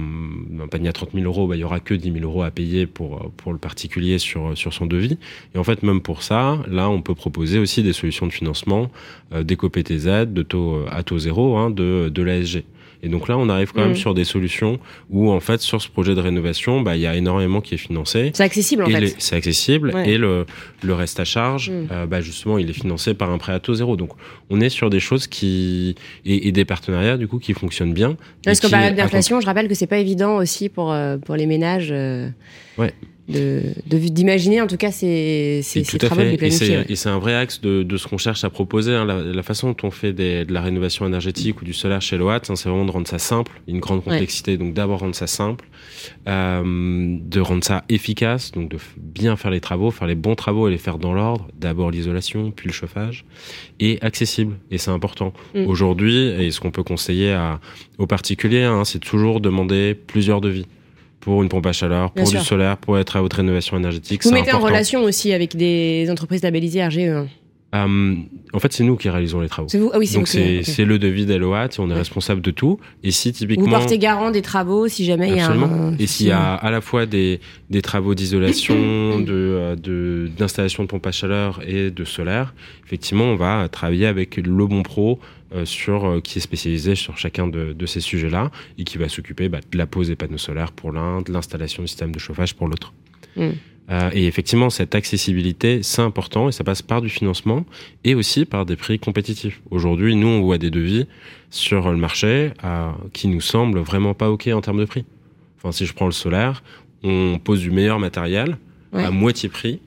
un 0.63 0.69
panier 0.69 0.89
à 0.89 0.93
30 0.93 1.11
000 1.13 1.27
euros, 1.27 1.49
bah, 1.49 1.57
il 1.57 1.59
y 1.59 1.65
aura 1.65 1.81
que 1.81 1.93
10 1.93 2.13
000 2.13 2.25
euros 2.25 2.45
à 2.45 2.53
payer 2.53 2.87
pour, 2.87 3.33
pour 3.37 3.53
le 3.53 3.59
particulier 3.59 4.19
sur, 4.19 4.57
sur 4.57 4.73
son 4.73 4.87
devis. 4.87 5.19
Et 5.55 5.59
en 5.59 5.65
fait, 5.65 5.83
même 5.83 6.01
pour 6.01 6.23
ça, 6.23 6.61
là, 6.69 6.89
on 6.89 7.03
peut 7.03 7.17
proposer 7.17 7.59
aussi 7.59 7.83
des 7.83 7.93
solutions 7.93 8.29
de 8.29 8.33
financement, 8.33 8.93
euh, 9.33 9.43
des 9.43 10.09
aides 10.09 10.33
de 10.33 10.43
taux 10.43 10.85
à 10.89 11.03
taux 11.03 11.19
zéro 11.19 11.57
hein, 11.57 11.71
de, 11.71 12.09
de 12.15 12.23
l'ASG. 12.23 12.65
Et 13.05 13.09
donc 13.09 13.29
là, 13.29 13.37
on 13.37 13.49
arrive 13.51 13.73
quand 13.73 13.83
même 13.83 13.93
mm. 13.93 13.97
sur 13.97 14.15
des 14.15 14.25
solutions 14.25 14.79
où, 15.11 15.31
en 15.31 15.41
fait, 15.41 15.61
sur 15.61 15.83
ce 15.83 15.89
projet 15.89 16.15
de 16.15 16.21
rénovation, 16.21 16.81
bah, 16.81 16.97
il 16.97 17.03
y 17.03 17.07
a 17.07 17.15
énormément 17.15 17.61
qui 17.61 17.75
est 17.75 17.79
financé. 17.79 18.31
C'est 18.35 18.43
accessible, 18.43 18.83
en 18.83 18.89
fait. 18.89 19.15
C'est 19.19 19.37
accessible. 19.37 19.95
Et 20.07 20.17
le, 20.17 20.47
le 20.83 20.95
reste 20.95 21.21
à 21.21 21.25
charge, 21.25 21.71
mm. 21.71 21.89
euh, 21.93 22.07
bah, 22.07 22.23
justement, 22.23 22.57
il 22.57 22.71
est 22.71 22.75
financé 22.75 23.13
par 23.13 23.31
un 23.31 23.37
prêt 23.37 23.53
à 23.53 23.61
taux 23.61 23.75
zéro. 23.75 23.97
Donc, 23.97 24.11
on 24.49 24.61
est 24.61 24.71
sur 24.71 24.89
des 24.89 25.01
choses 25.01 25.27
qui. 25.27 25.95
et, 26.25 26.51
des 26.51 26.65
partenariats, 26.65 27.19
du 27.19 27.29
coup, 27.29 27.39
qui 27.39 27.53
fonctionnent 27.53 27.93
bien. 27.93 28.17
Parce 28.45 28.61
qu'en 28.61 28.71
période 28.71 28.95
d'inflation, 28.95 29.41
je 29.41 29.47
rappelle 29.47 29.69
que 29.69 29.75
c'est 29.75 29.87
pas 29.87 29.99
évident 29.99 30.37
aussi 30.37 30.71
pour, 30.71 30.93
euh, 30.93 31.19
pour 31.19 31.37
les 31.37 31.47
ménages. 31.47 31.89
Euh, 31.91 32.31
ouais 32.79 32.95
d'imaginer 33.27 34.61
en 34.61 34.67
tout 34.67 34.77
cas 34.77 34.93
ces, 34.93 35.61
ces, 35.63 35.83
ces 35.83 35.99
travaux 35.99 36.23
de 36.23 36.37
les 36.37 36.93
Et 36.93 36.97
c'est 36.97 37.09
un 37.09 37.19
vrai 37.19 37.35
axe 37.35 37.61
de, 37.61 37.83
de 37.83 37.97
ce 37.97 38.07
qu'on 38.07 38.19
cherche 38.19 38.45
à 38.45 38.51
proposer. 38.51 38.93
Hein. 38.93 39.05
La, 39.05 39.43
façon 39.43 39.69
dont 39.69 39.89
on 39.89 39.91
fait 39.91 40.13
des, 40.13 40.45
de 40.45 40.53
la 40.53 40.61
rénovation 40.61 41.07
énergétique 41.07 41.63
ou 41.63 41.65
du 41.65 41.73
solaire 41.73 42.03
chez 42.03 42.19
Loat, 42.19 42.41
hein, 42.49 42.57
c'est 42.57 42.69
vraiment 42.69 42.85
de 42.85 42.91
rendre 42.91 43.09
ça 43.09 43.19
simple, 43.19 43.53
une 43.67 43.81
grande 43.81 44.05
complexité. 44.05 44.57
Donc 44.59 44.75
d'abord 44.75 45.01
rendre 45.01 45.15
ça 45.15 45.27
simple, 45.27 45.65
euh, 46.29 46.63
de 46.65 47.41
rendre 47.41 47.65
ça 47.65 47.85
efficace, 47.89 48.53
donc 48.53 48.71
de 48.71 48.79
bien 48.99 49.37
faire 49.37 49.51
les 49.51 49.61
travaux, 49.61 49.91
faire 49.91 50.09
les 50.09 50.15
bons 50.15 50.35
travaux 50.35 50.69
et 50.69 50.71
les 50.71 50.79
faire 50.79 50.99
dans 50.99 51.15
l'ordre. 51.15 51.49
D'abord 51.59 51.91
l'isolation, 51.91 52.51
puis 52.51 52.67
le 52.67 52.73
chauffage, 52.73 53.25
et 53.81 53.99
accessible. 54.03 54.57
Et 54.71 54.79
c'est 54.79 54.91
important. 54.91 55.33
Mm. 55.55 55.67
Aujourd'hui, 55.67 56.17
et 56.17 56.51
ce 56.51 56.61
qu'on 56.61 56.71
peut 56.71 56.83
conseiller 56.83 57.33
à, 57.33 57.61
aux 57.99 58.07
particuliers, 58.07 58.65
hein, 58.65 58.85
c'est 58.85 58.99
toujours 58.99 59.41
demander 59.41 59.95
plusieurs 59.95 60.41
devis 60.43 60.67
pour 61.25 61.43
une 61.43 61.49
pompe 61.49 61.67
à 61.67 61.73
chaleur, 61.73 62.11
pour 62.11 62.29
du 62.29 62.39
solaire, 62.39 62.77
pour 62.77 62.99
être 62.99 63.17
à 63.17 63.23
haute 63.23 63.33
rénovation 63.33 63.79
énergétique. 63.79 64.23
Vous 64.25 64.31
mettez 64.31 64.53
en 64.53 64.61
relation 64.61 65.03
aussi 65.03 65.33
avec 65.33 65.57
des 65.57 66.09
entreprises 66.11 66.43
labellisées 66.43 66.87
RGE 66.87 66.99
hein. 66.99 67.27
Euh, 67.75 68.15
en 68.53 68.59
fait, 68.61 68.73
c'est 68.73 68.85
nous 68.85 68.97
qui 68.97 69.09
réalisons 69.09 69.41
les 69.41 69.49
travaux. 69.49 69.69
Vous 69.73 69.91
ah 69.93 69.99
oui, 69.99 70.09
Donc 70.15 70.29
c'est 70.29 70.85
le 70.85 70.99
devis 70.99 71.27
d'Eloat 71.27 71.67
et 71.67 71.81
on 71.81 71.91
est 71.91 71.95
responsable 71.95 72.41
de 72.41 72.51
tout. 72.51 72.79
Et 73.03 73.11
si 73.11 73.33
typiquement 73.33 73.65
vous 73.65 73.71
portez 73.71 73.99
garant 73.99 74.31
des 74.31 74.43
travaux 74.43 74.87
si 74.87 75.05
jamais 75.05 75.31
il 75.31 75.37
y 75.37 75.41
a 75.41 75.51
un... 75.51 75.97
et 75.99 76.07
s'il 76.07 76.27
y 76.29 76.31
a 76.31 76.55
à 76.55 76.71
la 76.71 76.81
fois 76.81 77.07
des, 77.07 77.41
des 77.71 77.83
travaux 77.83 78.15
d'isolation, 78.15 78.75
de 79.21 80.31
d'installation 80.39 80.85
de, 80.85 80.87
de 80.87 80.91
pompe 80.91 81.07
à 81.07 81.13
chaleur 81.13 81.61
et 81.67 81.91
de 81.91 82.05
solaire, 82.05 82.55
effectivement, 82.87 83.25
on 83.25 83.37
va 83.37 83.69
travailler 83.69 84.07
avec 84.07 84.37
le 84.37 84.67
bon 84.67 84.83
pro 84.83 85.19
euh, 85.55 85.65
sur, 85.65 86.05
euh, 86.05 86.21
qui 86.21 86.39
est 86.39 86.43
spécialisé 86.43 86.95
sur 86.95 87.17
chacun 87.17 87.47
de, 87.49 87.73
de 87.73 87.87
ces 87.87 88.01
sujets-là 88.01 88.51
et 88.79 88.85
qui 88.85 88.99
va 88.99 89.09
s'occuper 89.09 89.49
bah, 89.49 89.61
de 89.71 89.79
la 89.79 89.87
pose 89.87 90.09
des 90.09 90.17
panneaux 90.17 90.39
solaires 90.39 90.73
pour 90.73 90.93
l'un, 90.93 91.23
de 91.23 91.33
l'installation 91.33 91.83
du 91.83 91.89
système 91.89 92.13
de 92.13 92.19
chauffage 92.19 92.55
pour 92.55 92.69
l'autre. 92.69 92.93
Mm. 93.37 93.51
Euh, 93.91 94.11
et 94.13 94.27
effectivement, 94.27 94.71
cette 94.71 94.95
accessibilité, 94.95 95.83
c'est 95.83 96.03
important 96.03 96.49
et 96.49 96.53
ça 96.53 96.65
passe 96.65 96.81
par 96.81 97.03
du 97.03 97.11
financement 97.11 97.65
et 98.05 98.15
aussi 98.15 98.47
par 98.47 98.65
des 98.65 98.77
prix 98.77 98.99
compétitifs. 98.99 99.61
Aujourd'hui, 99.71 100.17
nous, 100.17 100.29
on 100.29 100.41
voit 100.41 100.59
des 100.59 100.71
devis 100.71 101.07
sur 101.51 101.91
le 101.91 101.99
marché 101.99 102.53
euh, 102.65 102.91
qui 103.13 103.29
nous 103.29 103.43
semblent 103.43 103.81
vraiment 103.81 104.15
pas 104.15 104.31
OK 104.31 104.49
en 104.49 104.61
termes 104.61 104.81
de 104.81 104.87
prix. 104.87 105.05
Enfin, 105.59 105.73
si 105.73 105.85
je 105.85 105.93
prends 105.93 106.07
le 106.07 106.13
solaire, 106.13 106.63
on 107.03 107.39
pose 107.43 107.61
du 107.61 107.71
meilleur 107.71 107.99
matériel 107.99 108.57
à 108.93 109.11
moitié 109.11 109.49
prix 109.49 109.81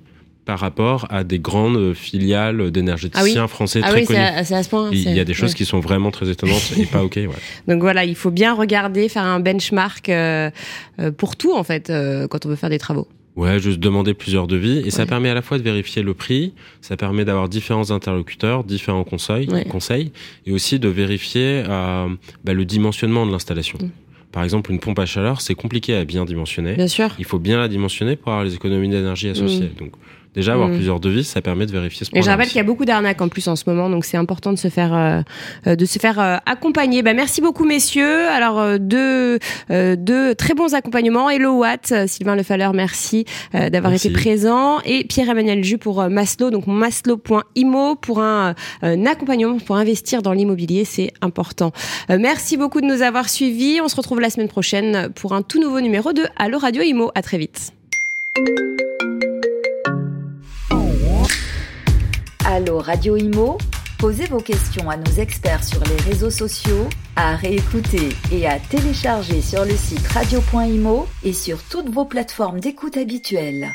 par 0.47 0.60
rapport 0.60 1.05
à 1.10 1.25
des 1.25 1.39
grandes 1.39 1.93
filiales 1.93 2.71
d'énergéticiens 2.71 3.43
ah 3.43 3.47
français 3.47 3.81
ah 3.83 3.89
très 3.89 4.05
connus. 4.05 4.17
À, 4.17 4.38
à 4.38 4.63
ce 4.63 4.69
point, 4.69 4.89
il 4.93 5.13
y 5.13 5.19
a 5.19 5.25
des 5.25 5.33
choses 5.33 5.53
qui 5.53 5.65
sont 5.65 5.81
vraiment 5.81 6.10
très 6.10 6.29
étonnantes 6.29 6.71
et 6.77 6.86
pas 6.86 7.03
ok. 7.03 7.17
Ouais. 7.17 7.29
Donc 7.67 7.81
voilà, 7.81 8.05
il 8.05 8.15
faut 8.15 8.31
bien 8.31 8.53
regarder, 8.53 9.10
faire 9.10 9.25
un 9.25 9.41
benchmark 9.41 10.07
euh, 10.07 10.49
euh, 10.99 11.12
pour 11.12 11.36
tout 11.36 11.53
en 11.53 11.65
fait 11.65 11.89
euh, 11.89 12.27
quand 12.29 12.45
on 12.45 12.49
veut 12.49 12.55
faire 12.55 12.69
des 12.69 12.79
travaux. 12.79 13.10
Ouais, 13.38 13.60
juste 13.60 13.80
demander 13.80 14.15
plusieurs 14.15 14.47
devis. 14.47 14.80
Et 14.80 14.89
ça 14.89 15.06
permet 15.06 15.30
à 15.30 15.36
la 15.36 15.43
fois 15.43 15.60
de 15.60 15.63
vérifier 15.63 16.02
le 16.02 16.15
prix, 16.15 16.54
ça 16.82 16.97
permet 16.97 17.23
d'avoir 17.23 17.47
différents 17.47 17.91
interlocuteurs, 17.91 18.63
différents 18.63 19.04
conseils, 19.04 19.47
conseils 19.69 20.12
et 20.47 20.52
aussi 20.52 20.80
de 20.80 20.89
vérifier 20.89 21.63
euh, 21.69 22.08
bah, 22.43 22.54
le 22.54 22.65
dimensionnement 22.65 23.28
de 23.28 23.32
l'installation. 23.32 23.78
Mm. 23.80 23.89
Par 24.32 24.43
exemple, 24.43 24.71
une 24.71 24.80
pompe 24.80 25.00
à 25.00 25.06
chaleur, 25.06 25.41
c'est 25.41 25.56
compliqué 25.56 25.95
à 25.95 26.04
bien 26.04 26.26
dimensionner. 26.26 26.73
Bien 26.76 26.88
sûr. 26.88 27.10
Il 27.19 27.26
faut 27.26 27.39
bien 27.39 27.60
la 27.60 27.67
dimensionner 27.67 28.15
pour 28.15 28.32
avoir 28.32 28.43
les 28.43 28.56
économies 28.56 28.89
d'énergie 28.89 29.30
associées. 29.30 29.71
Mm. 29.76 29.80
Donc, 29.80 29.91
Déjà, 30.38 30.54
avoir 30.54 30.67
mm. 30.67 30.76
plusieurs 30.76 31.00
devis, 31.00 31.23
ça 31.23 31.41
permet 31.41 31.65
de 31.65 31.71
vérifier 31.71 32.06
ce 32.06 32.12
point. 32.12 32.19
Et 32.19 32.21
je 32.21 32.30
rappelle 32.30 32.45
qu'il 32.45 32.58
y 32.58 32.60
a 32.60 32.63
beaucoup 32.63 32.86
d'arnaques 32.86 33.19
en 33.23 33.28
plus 33.28 33.47
en 33.47 33.56
ce 33.56 33.63
moment, 33.65 33.89
donc 33.89 34.06
c'est 34.06 34.17
important 34.17 34.54
de 34.54 34.58
se 34.60 34.67
faire 34.67 34.93
euh, 34.93 35.76
de 35.76 35.84
se 35.84 35.97
faire 35.97 36.19
euh, 36.19 36.38
accompagner. 36.45 37.02
Bah, 37.02 37.15
merci 37.15 37.41
beaucoup 37.41 37.65
messieurs. 37.65 38.28
Alors 38.28 38.60
euh, 38.60 38.78
deux, 38.78 39.39
deux 39.69 40.36
très 40.36 40.54
bons 40.54 40.76
accompagnements. 40.76 41.28
Hello 41.28 41.58
Watt, 41.58 41.91
Sylvain 42.06 42.36
Lefaleur, 42.36 42.73
merci 42.73 43.26
d'avoir 43.52 43.93
été 43.93 44.12
présent 44.12 44.80
et 44.86 45.06
Pierre-Emmanuel 45.06 45.63
Jus 45.63 45.80
pour 45.80 46.08
Maslow, 46.08 46.52
donc 46.52 46.67
maslow.imo 46.67 47.95
pour 47.95 48.21
un, 48.21 48.54
un, 48.84 49.06
accompagnement 49.08 49.58
pour 49.58 49.78
investir 49.78 50.21
dans 50.21 50.34
l'immobilier, 50.34 50.86
c'est 50.86 51.13
important. 51.21 51.71
merci 52.10 52.58
beaucoup 52.58 52.82
de 52.82 52.86
nous 52.86 53.02
avoir 53.02 53.28
suivis. 53.28 53.82
On 53.82 53.88
se 53.88 53.95
retrouve 53.95 54.19
la 54.19 54.30
semaine 54.30 54.50
prochaine 54.50 55.10
pour 55.15 55.34
un 55.34 55.41
tout 55.41 55.60
nouveau 55.60 55.82
numéro 55.82 56.13
de 56.13 56.21
Allo 56.36 56.60
Radio 56.60 56.84
Imo. 56.84 57.12
À 57.15 57.23
très 57.23 57.39
vite. 57.39 57.73
Allo 62.49 62.79
Radio 62.79 63.17
Imo, 63.17 63.57
posez 63.99 64.25
vos 64.27 64.39
questions 64.39 64.89
à 64.89 64.95
nos 64.95 65.12
experts 65.17 65.65
sur 65.65 65.83
les 65.83 65.97
réseaux 66.10 66.29
sociaux, 66.29 66.88
à 67.17 67.36
réécouter 67.36 68.07
et 68.31 68.47
à 68.47 68.57
télécharger 68.57 69.41
sur 69.41 69.65
le 69.65 69.75
site 69.75 70.07
radio.imo 70.07 71.07
et 71.25 71.33
sur 71.33 71.62
toutes 71.62 71.89
vos 71.89 72.05
plateformes 72.05 72.62
d'écoute 72.62 72.95
habituelles. 72.95 73.73